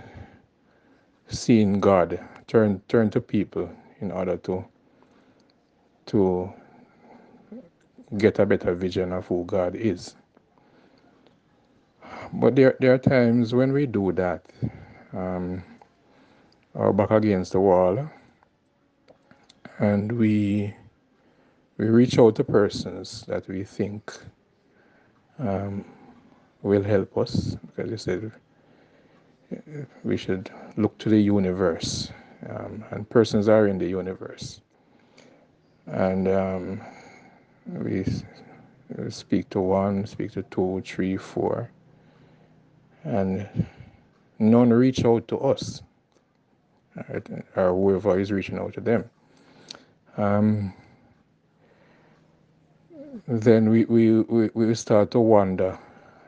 seeing 1.27 1.79
God 1.79 2.19
turn 2.49 2.81
turn 2.89 3.11
to 3.11 3.21
people 3.21 3.71
in 4.01 4.11
order 4.11 4.37
to 4.37 4.65
to 6.07 6.51
get 8.17 8.39
a 8.39 8.45
better 8.45 8.75
vision 8.75 9.13
of 9.13 9.27
who 9.27 9.45
God 9.45 9.75
is. 9.75 10.15
But 12.33 12.55
there 12.55 12.75
there 12.79 12.93
are 12.93 12.99
times 12.99 13.53
when 13.55 13.73
we 13.73 13.85
do 13.87 14.11
that, 14.13 14.45
um, 15.13 15.63
our 16.75 16.93
back 16.93 17.11
against 17.11 17.53
the 17.53 17.61
wall, 17.61 18.09
and 19.79 20.11
we 20.11 20.75
we 21.77 21.87
reach 21.87 22.19
out 22.19 22.35
to 22.37 22.45
persons 22.45 23.23
that 23.27 23.47
we 23.47 23.63
think 23.63 24.13
um, 25.39 25.85
will 26.63 26.83
help 26.83 27.17
us. 27.17 27.57
Because 27.67 27.91
you 27.91 27.97
said 27.97 28.31
we 30.03 30.17
should 30.17 30.51
look 30.77 30.97
to 30.99 31.09
the 31.09 31.19
universe, 31.21 32.11
um, 32.47 32.83
and 32.91 33.09
persons 33.09 33.49
are 33.49 33.67
in 33.67 33.77
the 33.77 33.87
universe, 33.87 34.61
and 35.87 36.27
um, 36.27 36.81
we 37.67 38.05
speak 39.09 39.49
to 39.49 39.59
one, 39.59 40.05
speak 40.05 40.31
to 40.31 40.43
two, 40.43 40.81
three, 40.85 41.17
four, 41.17 41.69
and 43.03 43.47
none 44.39 44.71
reach 44.71 45.05
out 45.05 45.27
to 45.27 45.37
us, 45.39 45.81
or 47.55 47.73
whoever 47.73 48.19
is 48.19 48.31
reaching 48.31 48.57
out 48.57 48.73
to 48.73 48.81
them. 48.81 49.09
Um, 50.17 50.73
then 53.27 53.69
we, 53.69 53.85
we, 53.85 54.21
we, 54.21 54.49
we 54.53 54.75
start 54.75 55.11
to 55.11 55.19
wonder, 55.19 55.77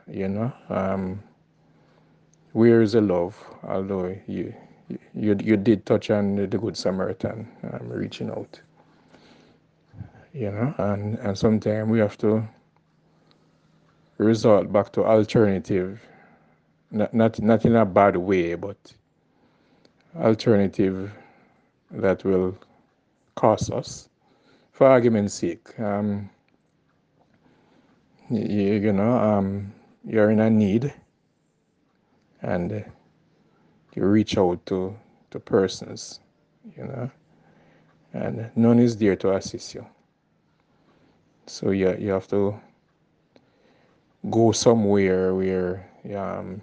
you 0.08 0.28
know, 0.28 0.52
um, 0.68 1.22
where 2.52 2.82
is 2.82 2.92
the 2.92 3.00
love? 3.00 3.36
Although 3.62 4.16
you, 4.26 4.54
you, 5.14 5.36
you 5.42 5.56
did 5.56 5.84
touch 5.86 6.10
on 6.10 6.36
the 6.36 6.46
Good 6.46 6.76
Samaritan 6.76 7.48
um, 7.72 7.88
reaching 7.88 8.30
out, 8.30 8.60
you 10.32 10.50
know, 10.50 10.74
and, 10.78 11.18
and 11.18 11.36
sometimes 11.36 11.90
we 11.90 11.98
have 11.98 12.16
to 12.18 12.46
resort 14.18 14.72
back 14.72 14.92
to 14.92 15.04
alternative, 15.04 16.00
not, 16.90 17.12
not, 17.14 17.40
not 17.40 17.64
in 17.64 17.76
a 17.76 17.84
bad 17.84 18.16
way, 18.16 18.54
but 18.54 18.76
alternative 20.16 21.10
that 21.90 22.24
will 22.24 22.56
cost 23.34 23.70
us. 23.70 24.08
For 24.72 24.86
argument's 24.86 25.34
sake, 25.34 25.78
um, 25.78 26.30
you, 28.30 28.74
you 28.74 28.92
know, 28.92 29.18
um, 29.18 29.72
you're 30.04 30.30
in 30.30 30.40
a 30.40 30.50
need 30.50 30.92
and 32.42 32.84
you 33.94 34.04
reach 34.06 34.38
out 34.38 34.64
to, 34.66 34.96
to 35.30 35.38
persons, 35.38 36.20
you 36.76 36.84
know, 36.84 37.10
and 38.14 38.50
none 38.56 38.78
is 38.78 38.96
there 38.96 39.16
to 39.16 39.32
assist 39.32 39.74
you. 39.74 39.86
So 41.46 41.70
you, 41.70 41.96
you 41.98 42.10
have 42.12 42.28
to 42.28 42.54
go 44.30 44.52
somewhere 44.52 45.34
where 45.34 45.88
um, 46.16 46.62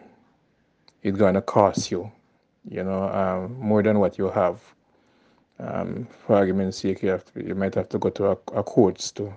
it's 1.03 1.17
to 1.17 1.41
cost 1.41 1.91
you, 1.91 2.11
you 2.69 2.83
know, 2.83 3.03
um, 3.03 3.59
more 3.59 3.83
than 3.83 3.99
what 3.99 4.17
you 4.17 4.29
have. 4.29 4.61
Um, 5.59 6.07
for 6.25 6.37
argument's 6.37 6.77
sake, 6.77 7.03
you, 7.03 7.09
have 7.09 7.25
to, 7.33 7.45
you 7.45 7.53
might 7.53 7.75
have 7.75 7.89
to 7.89 7.99
go 7.99 8.09
to 8.11 8.27
a, 8.27 8.31
a 8.53 8.63
courts 8.63 9.11
to, 9.11 9.33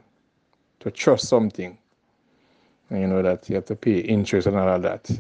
to 0.79 0.91
trust 0.91 1.29
something, 1.29 1.77
you 2.91 3.07
know, 3.09 3.23
that 3.23 3.49
you 3.49 3.57
have 3.57 3.65
to 3.67 3.75
pay 3.75 3.99
interest 3.99 4.47
and 4.47 4.57
all 4.57 4.69
of 4.69 4.83
that, 4.83 5.11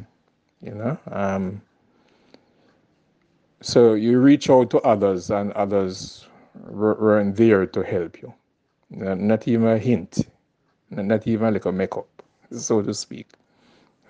you 0.60 0.72
know. 0.72 0.96
Um, 1.10 1.60
so 3.62 3.94
you 3.94 4.18
reach 4.18 4.50
out 4.50 4.70
to 4.70 4.78
others, 4.80 5.30
and 5.30 5.52
others 5.52 6.26
weren't 6.68 7.36
there 7.36 7.66
to 7.66 7.82
help 7.82 8.20
you. 8.20 8.34
Not 8.90 9.48
even 9.48 9.68
a 9.68 9.78
hint, 9.78 10.26
not 10.90 11.26
even 11.26 11.54
like 11.54 11.64
a 11.64 11.72
makeup, 11.72 12.08
so 12.50 12.82
to 12.82 12.92
speak. 12.92 13.28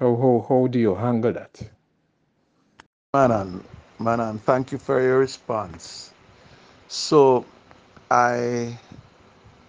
How, 0.01 0.17
how, 0.17 0.47
how 0.49 0.67
do 0.67 0.81
you 0.81 0.95
handle 0.97 1.33
that? 1.33 1.62
Manan, 3.15 3.62
Manan, 3.99 4.38
thank 4.38 4.73
you 4.73 4.79
for 4.79 5.01
your 5.01 5.19
response. 5.21 6.12
So 6.88 7.45
I, 8.11 8.77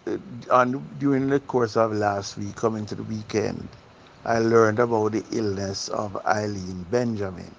uh, 0.08 0.18
on 0.50 0.84
during 1.00 1.30
the 1.30 1.40
course 1.42 1.78
of 1.78 1.94
last 1.94 2.38
week, 2.38 2.56
coming 2.56 2.86
to 2.88 2.96
the 2.96 3.04
weekend, 3.04 3.68
I 4.26 4.40
learned 4.40 4.80
about 4.80 5.12
the 5.12 5.24
illness 5.32 5.90
of 5.90 6.18
Eileen 6.26 6.86
Benjamin, 6.90 7.54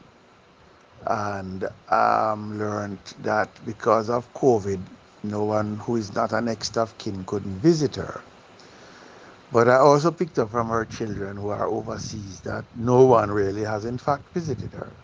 and 1.07 1.69
um, 1.91 2.59
learned 2.59 3.15
that 3.21 3.65
because 3.65 4.11
of 4.11 4.33
COVID, 4.35 4.87
no 5.25 5.45
one 5.45 5.79
who 5.79 5.97
is 5.97 6.15
not 6.15 6.33
an 6.33 6.47
next 6.47 6.79
of 6.79 6.99
kin 6.99 7.25
couldn't 7.25 7.61
visit 7.61 7.97
her. 7.97 8.23
But 9.53 9.69
I 9.69 9.77
also 9.77 10.13
picked 10.13 10.39
up 10.39 10.51
from 10.51 10.69
her 10.69 10.85
children 10.87 11.37
who 11.39 11.49
are 11.51 11.69
overseas 11.69 12.43
that 12.43 12.67
no 12.75 13.07
one 13.07 13.31
really 13.31 13.65
has 13.65 13.85
in 13.87 13.99
fact 13.99 14.31
visited 14.35 14.75
her. 14.75 14.97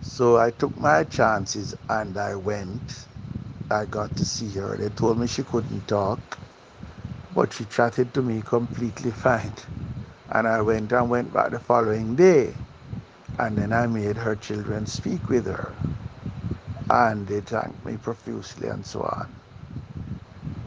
So 0.00 0.38
I 0.38 0.50
took 0.50 0.78
my 0.78 1.04
chances 1.04 1.74
and 1.88 2.18
I 2.18 2.36
went. 2.36 3.08
I 3.70 3.86
got 3.86 4.16
to 4.16 4.26
see 4.26 4.50
her. 4.52 4.76
They 4.78 4.90
told 4.90 5.18
me 5.18 5.26
she 5.28 5.44
couldn't 5.44 5.88
talk, 5.88 6.40
but 7.30 7.52
she 7.54 7.66
chatted 7.66 8.14
to 8.14 8.22
me 8.22 8.42
completely 8.42 9.10
fine. 9.26 9.54
And 10.28 10.48
I 10.48 10.62
went 10.62 10.92
and 10.92 11.10
went 11.10 11.32
back 11.32 11.52
the 11.52 11.60
following 11.60 12.16
day. 12.16 12.61
And 13.38 13.58
then 13.58 13.72
I 13.72 13.86
made 13.86 14.16
her 14.18 14.36
children 14.36 14.86
speak 14.86 15.28
with 15.28 15.46
her. 15.46 15.74
And 16.90 17.26
they 17.28 17.40
thanked 17.42 17.84
me 17.84 17.96
profusely 17.98 18.68
and 18.68 18.86
so 18.86 19.02
on. 19.02 19.34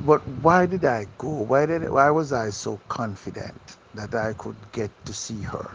But 0.01 0.28
why 0.28 0.65
did 0.67 0.86
I 0.86 1.08
go? 1.17 1.30
Why 1.30 1.65
did 1.67 1.89
why 1.89 2.10
was 2.12 2.34
I 2.34 2.51
so 2.51 2.80
confident 2.89 3.78
that 3.95 4.15
I 4.15 4.34
could 4.34 4.58
get 4.73 4.91
to 5.06 5.13
see 5.13 5.41
her? 5.43 5.71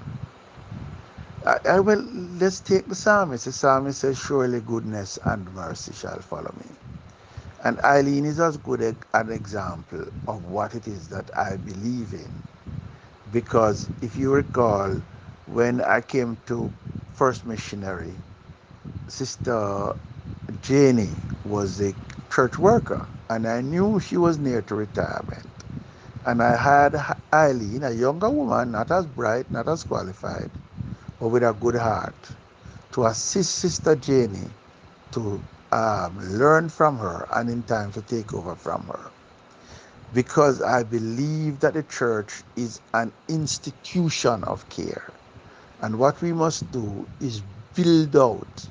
I, 1.46 1.58
I 1.66 1.80
will 1.80 2.02
let's 2.40 2.60
take 2.60 2.88
the 2.88 2.94
psalmist. 2.96 3.46
The 3.46 3.52
psalmist 3.52 4.00
says, 4.00 4.18
Surely 4.18 4.60
goodness 4.60 5.18
and 5.24 5.52
mercy 5.54 5.92
shall 5.94 6.20
follow 6.20 6.54
me. 6.58 6.76
And 7.64 7.80
Eileen 7.80 8.26
is 8.26 8.40
as 8.40 8.58
good 8.58 8.82
a, 8.82 8.96
an 9.14 9.30
example 9.32 10.06
of 10.28 10.44
what 10.46 10.74
it 10.74 10.88
is 10.88 11.08
that 11.10 11.30
I 11.36 11.56
believe 11.58 12.14
in. 12.14 12.32
Because 13.32 13.90
if 14.02 14.16
you 14.16 14.32
recall, 14.32 15.02
when 15.50 15.82
I 15.82 16.02
came 16.02 16.38
to 16.46 16.74
first 17.12 17.46
missionary, 17.46 18.22
Sister 19.08 19.94
Janie 20.62 21.28
was 21.44 21.80
a 21.80 21.96
church 22.32 22.58
worker, 22.58 23.10
and 23.30 23.46
I 23.48 23.62
knew 23.62 24.00
she 24.00 24.16
was 24.18 24.38
near 24.38 24.62
to 24.62 24.76
retirement. 24.76 25.64
And 26.24 26.42
I 26.42 26.56
had 26.56 26.96
Eileen, 27.34 27.84
a 27.84 27.92
younger 27.92 28.30
woman, 28.30 28.72
not 28.72 28.90
as 28.90 29.06
bright, 29.06 29.50
not 29.50 29.68
as 29.68 29.84
qualified, 29.84 30.58
but 31.20 31.30
with 31.30 31.44
a 31.44 31.54
good 31.54 31.76
heart, 31.76 32.36
to 32.92 33.06
assist 33.06 33.56
Sister 33.56 33.96
Janie 33.96 34.56
to 35.12 35.44
um, 35.72 36.18
learn 36.18 36.68
from 36.70 36.98
her 36.98 37.28
and 37.34 37.50
in 37.50 37.64
time 37.64 37.92
to 37.92 38.02
take 38.02 38.34
over 38.34 38.56
from 38.56 38.86
her. 38.88 39.12
Because 40.12 40.62
I 40.62 40.84
believe 40.84 41.60
that 41.60 41.74
the 41.74 41.84
church 41.84 42.44
is 42.56 42.80
an 42.94 43.14
institution 43.28 44.44
of 44.44 44.68
care. 44.70 45.19
And 45.80 45.98
what 45.98 46.22
we 46.22 46.32
must 46.32 46.70
do 46.72 47.08
is 47.20 47.42
build 47.74 48.16
out 48.16 48.68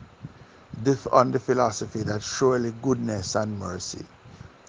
this, 0.77 1.07
on 1.07 1.31
the 1.31 1.39
philosophy 1.39 2.03
that 2.03 2.23
surely 2.23 2.73
goodness 2.81 3.35
and 3.35 3.59
mercy 3.59 4.05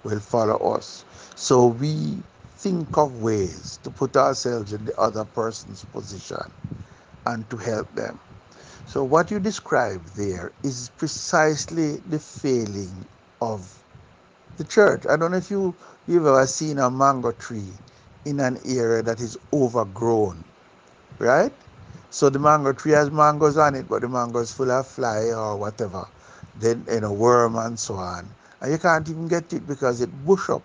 will 0.05 0.21
follow 0.21 0.57
us. 0.75 1.05
So 1.37 1.69
we 1.69 2.19
think 2.57 2.97
of 2.99 3.23
ways 3.23 3.79
to 3.85 3.91
put 3.91 4.17
ourselves 4.17 4.73
in 4.73 4.87
the 4.87 4.97
other 4.99 5.25
person's 5.25 5.85
position 5.85 6.53
and 7.27 7.49
to 7.51 7.57
help 7.59 7.95
them. 7.95 8.21
So 8.87 9.05
what 9.05 9.31
you 9.31 9.41
describe 9.41 10.07
there 10.17 10.53
is 10.65 10.91
precisely 10.97 11.99
the 12.07 12.19
failing 12.21 13.09
of 13.41 13.85
the 14.59 14.65
church. 14.65 15.07
I 15.09 15.17
don't 15.17 15.33
know 15.33 15.39
if 15.39 15.51
you, 15.51 15.77
you've 16.07 16.27
ever 16.27 16.47
seen 16.47 16.79
a 16.79 16.91
mango 16.91 17.33
tree 17.33 17.75
in 18.25 18.41
an 18.41 18.59
area 18.67 19.03
that 19.03 19.21
is 19.21 19.39
overgrown, 19.53 20.45
right? 21.19 21.55
So 22.11 22.31
the 22.31 22.41
mango 22.41 22.73
tree 22.73 22.93
has 22.93 23.11
mangoes 23.13 23.59
on 23.59 23.77
it, 23.77 23.89
but 23.89 24.03
the 24.03 24.09
mango 24.09 24.41
is 24.41 24.53
full 24.53 24.71
of 24.73 24.89
fly 24.89 25.33
or 25.33 25.57
whatever, 25.59 26.07
then 26.61 26.87
you 26.91 27.01
know 27.03 27.13
worm 27.13 27.57
and 27.57 27.79
so 27.79 27.97
on, 27.97 28.37
and 28.61 28.73
you 28.73 28.79
can't 28.79 29.09
even 29.11 29.29
get 29.29 29.53
it 29.53 29.67
because 29.67 30.01
it 30.01 30.11
bush 30.27 30.51
up. 30.51 30.63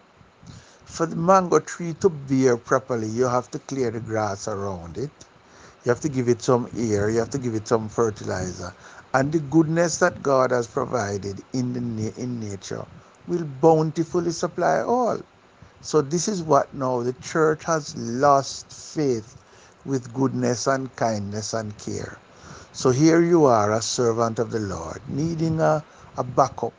For 0.86 1.06
the 1.08 1.16
mango 1.18 1.60
tree 1.60 1.94
to 1.96 2.10
bear 2.10 2.58
properly, 2.58 3.08
you 3.10 3.26
have 3.28 3.52
to 3.52 3.60
clear 3.60 3.92
the 3.92 4.02
grass 4.02 4.48
around 4.48 4.98
it. 4.98 5.12
You 5.86 5.90
have 5.92 6.02
to 6.02 6.10
give 6.10 6.30
it 6.30 6.42
some 6.42 6.70
air. 6.78 7.10
You 7.10 7.20
have 7.20 7.32
to 7.32 7.40
give 7.40 7.56
it 7.56 7.68
some 7.68 7.90
fertilizer, 7.90 8.74
and 9.14 9.32
the 9.34 9.40
goodness 9.40 10.00
that 10.00 10.24
God 10.24 10.52
has 10.52 10.68
provided 10.68 11.44
in 11.54 11.74
the 11.74 12.14
in 12.22 12.40
nature 12.40 12.86
will 13.28 13.46
bountifully 13.46 14.32
supply 14.32 14.82
all. 14.82 15.22
So 15.82 16.02
this 16.02 16.28
is 16.28 16.44
what 16.44 16.74
now 16.74 17.04
the 17.04 17.14
church 17.14 17.66
has 17.66 17.96
lost 17.98 18.72
faith 18.74 19.36
with 19.86 20.14
goodness 20.14 20.68
and 20.68 20.96
kindness 20.98 21.54
and 21.54 21.78
care. 21.80 22.20
So 22.74 22.92
here 22.92 23.22
you 23.22 23.46
are, 23.46 23.74
a 23.74 23.82
servant 23.82 24.40
of 24.40 24.52
the 24.52 24.60
Lord, 24.60 25.02
needing 25.10 25.62
a, 25.62 25.86
a 26.18 26.24
backup, 26.24 26.74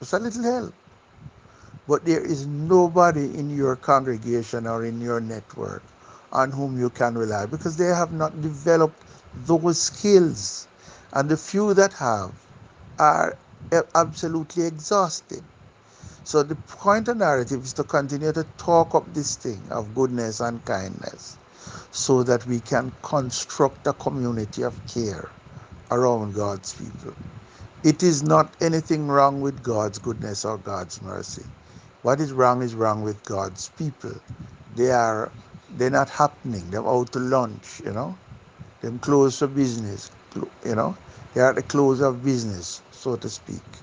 just 0.00 0.14
a 0.14 0.18
little 0.18 0.44
help. 0.44 0.74
But 1.88 2.04
there 2.06 2.24
is 2.24 2.46
nobody 2.46 3.26
in 3.38 3.50
your 3.50 3.76
congregation 3.76 4.66
or 4.66 4.84
in 4.84 5.00
your 5.00 5.20
network 5.20 5.82
on 6.32 6.52
whom 6.52 6.78
you 6.78 6.90
can 6.90 7.16
rely 7.18 7.46
because 7.46 7.76
they 7.76 7.88
have 7.88 8.12
not 8.12 8.40
developed 8.40 9.04
those 9.34 9.82
skills. 9.82 10.68
And 11.12 11.28
the 11.30 11.36
few 11.36 11.74
that 11.74 11.94
have 11.94 12.32
are 12.98 13.36
absolutely 13.94 14.64
exhausted. 14.66 15.44
So 16.24 16.42
the 16.44 16.56
point 16.56 17.08
of 17.08 17.18
narrative 17.18 17.64
is 17.64 17.74
to 17.74 17.84
continue 17.84 18.32
to 18.32 18.44
talk 18.58 18.94
up 18.94 19.12
this 19.14 19.36
thing 19.36 19.62
of 19.70 19.94
goodness 19.94 20.40
and 20.40 20.64
kindness 20.64 21.38
so 21.92 22.22
that 22.24 22.46
we 22.46 22.60
can 22.60 22.92
construct 23.02 23.86
a 23.86 23.94
community 23.94 24.62
of 24.62 24.84
care 24.86 25.34
around 25.90 26.34
God's 26.34 26.74
people. 26.74 27.16
It 27.82 28.02
is 28.02 28.22
not 28.22 28.56
anything 28.60 29.08
wrong 29.08 29.40
with 29.40 29.62
God's 29.62 29.98
goodness 29.98 30.44
or 30.44 30.58
God's 30.58 31.00
mercy. 31.02 31.46
What 32.02 32.20
is 32.20 32.32
wrong 32.32 32.62
is 32.62 32.74
wrong 32.74 33.02
with 33.02 33.24
God's 33.24 33.70
people. 33.70 34.14
They 34.68 34.90
are 34.92 35.34
they're 35.70 35.90
not 35.90 36.10
happening. 36.10 36.70
They're 36.70 36.86
out 36.88 37.12
to 37.12 37.20
lunch, 37.20 37.80
you 37.84 37.92
know. 37.92 38.20
They're 38.80 38.98
closed 38.98 39.40
for 39.40 39.48
business, 39.48 40.10
you 40.36 40.76
know. 40.76 40.98
They're 41.34 41.48
at 41.50 41.56
the 41.56 41.62
close 41.64 42.00
of 42.00 42.22
business, 42.22 42.82
so 42.90 43.16
to 43.16 43.30
speak. 43.30 43.80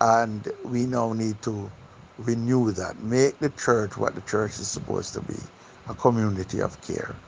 And 0.00 0.50
we 0.64 0.86
now 0.86 1.12
need 1.14 1.42
to 1.42 1.74
renew 2.18 2.72
that. 2.72 2.98
Make 2.98 3.40
the 3.40 3.50
church 3.50 3.96
what 3.98 4.14
the 4.16 4.22
church 4.22 4.60
is 4.60 4.70
supposed 4.70 5.14
to 5.14 5.22
be 5.22 5.50
a 5.88 5.94
community 5.94 6.60
of 6.62 6.80
care. 6.80 7.22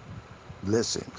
Blessings. 0.62 1.14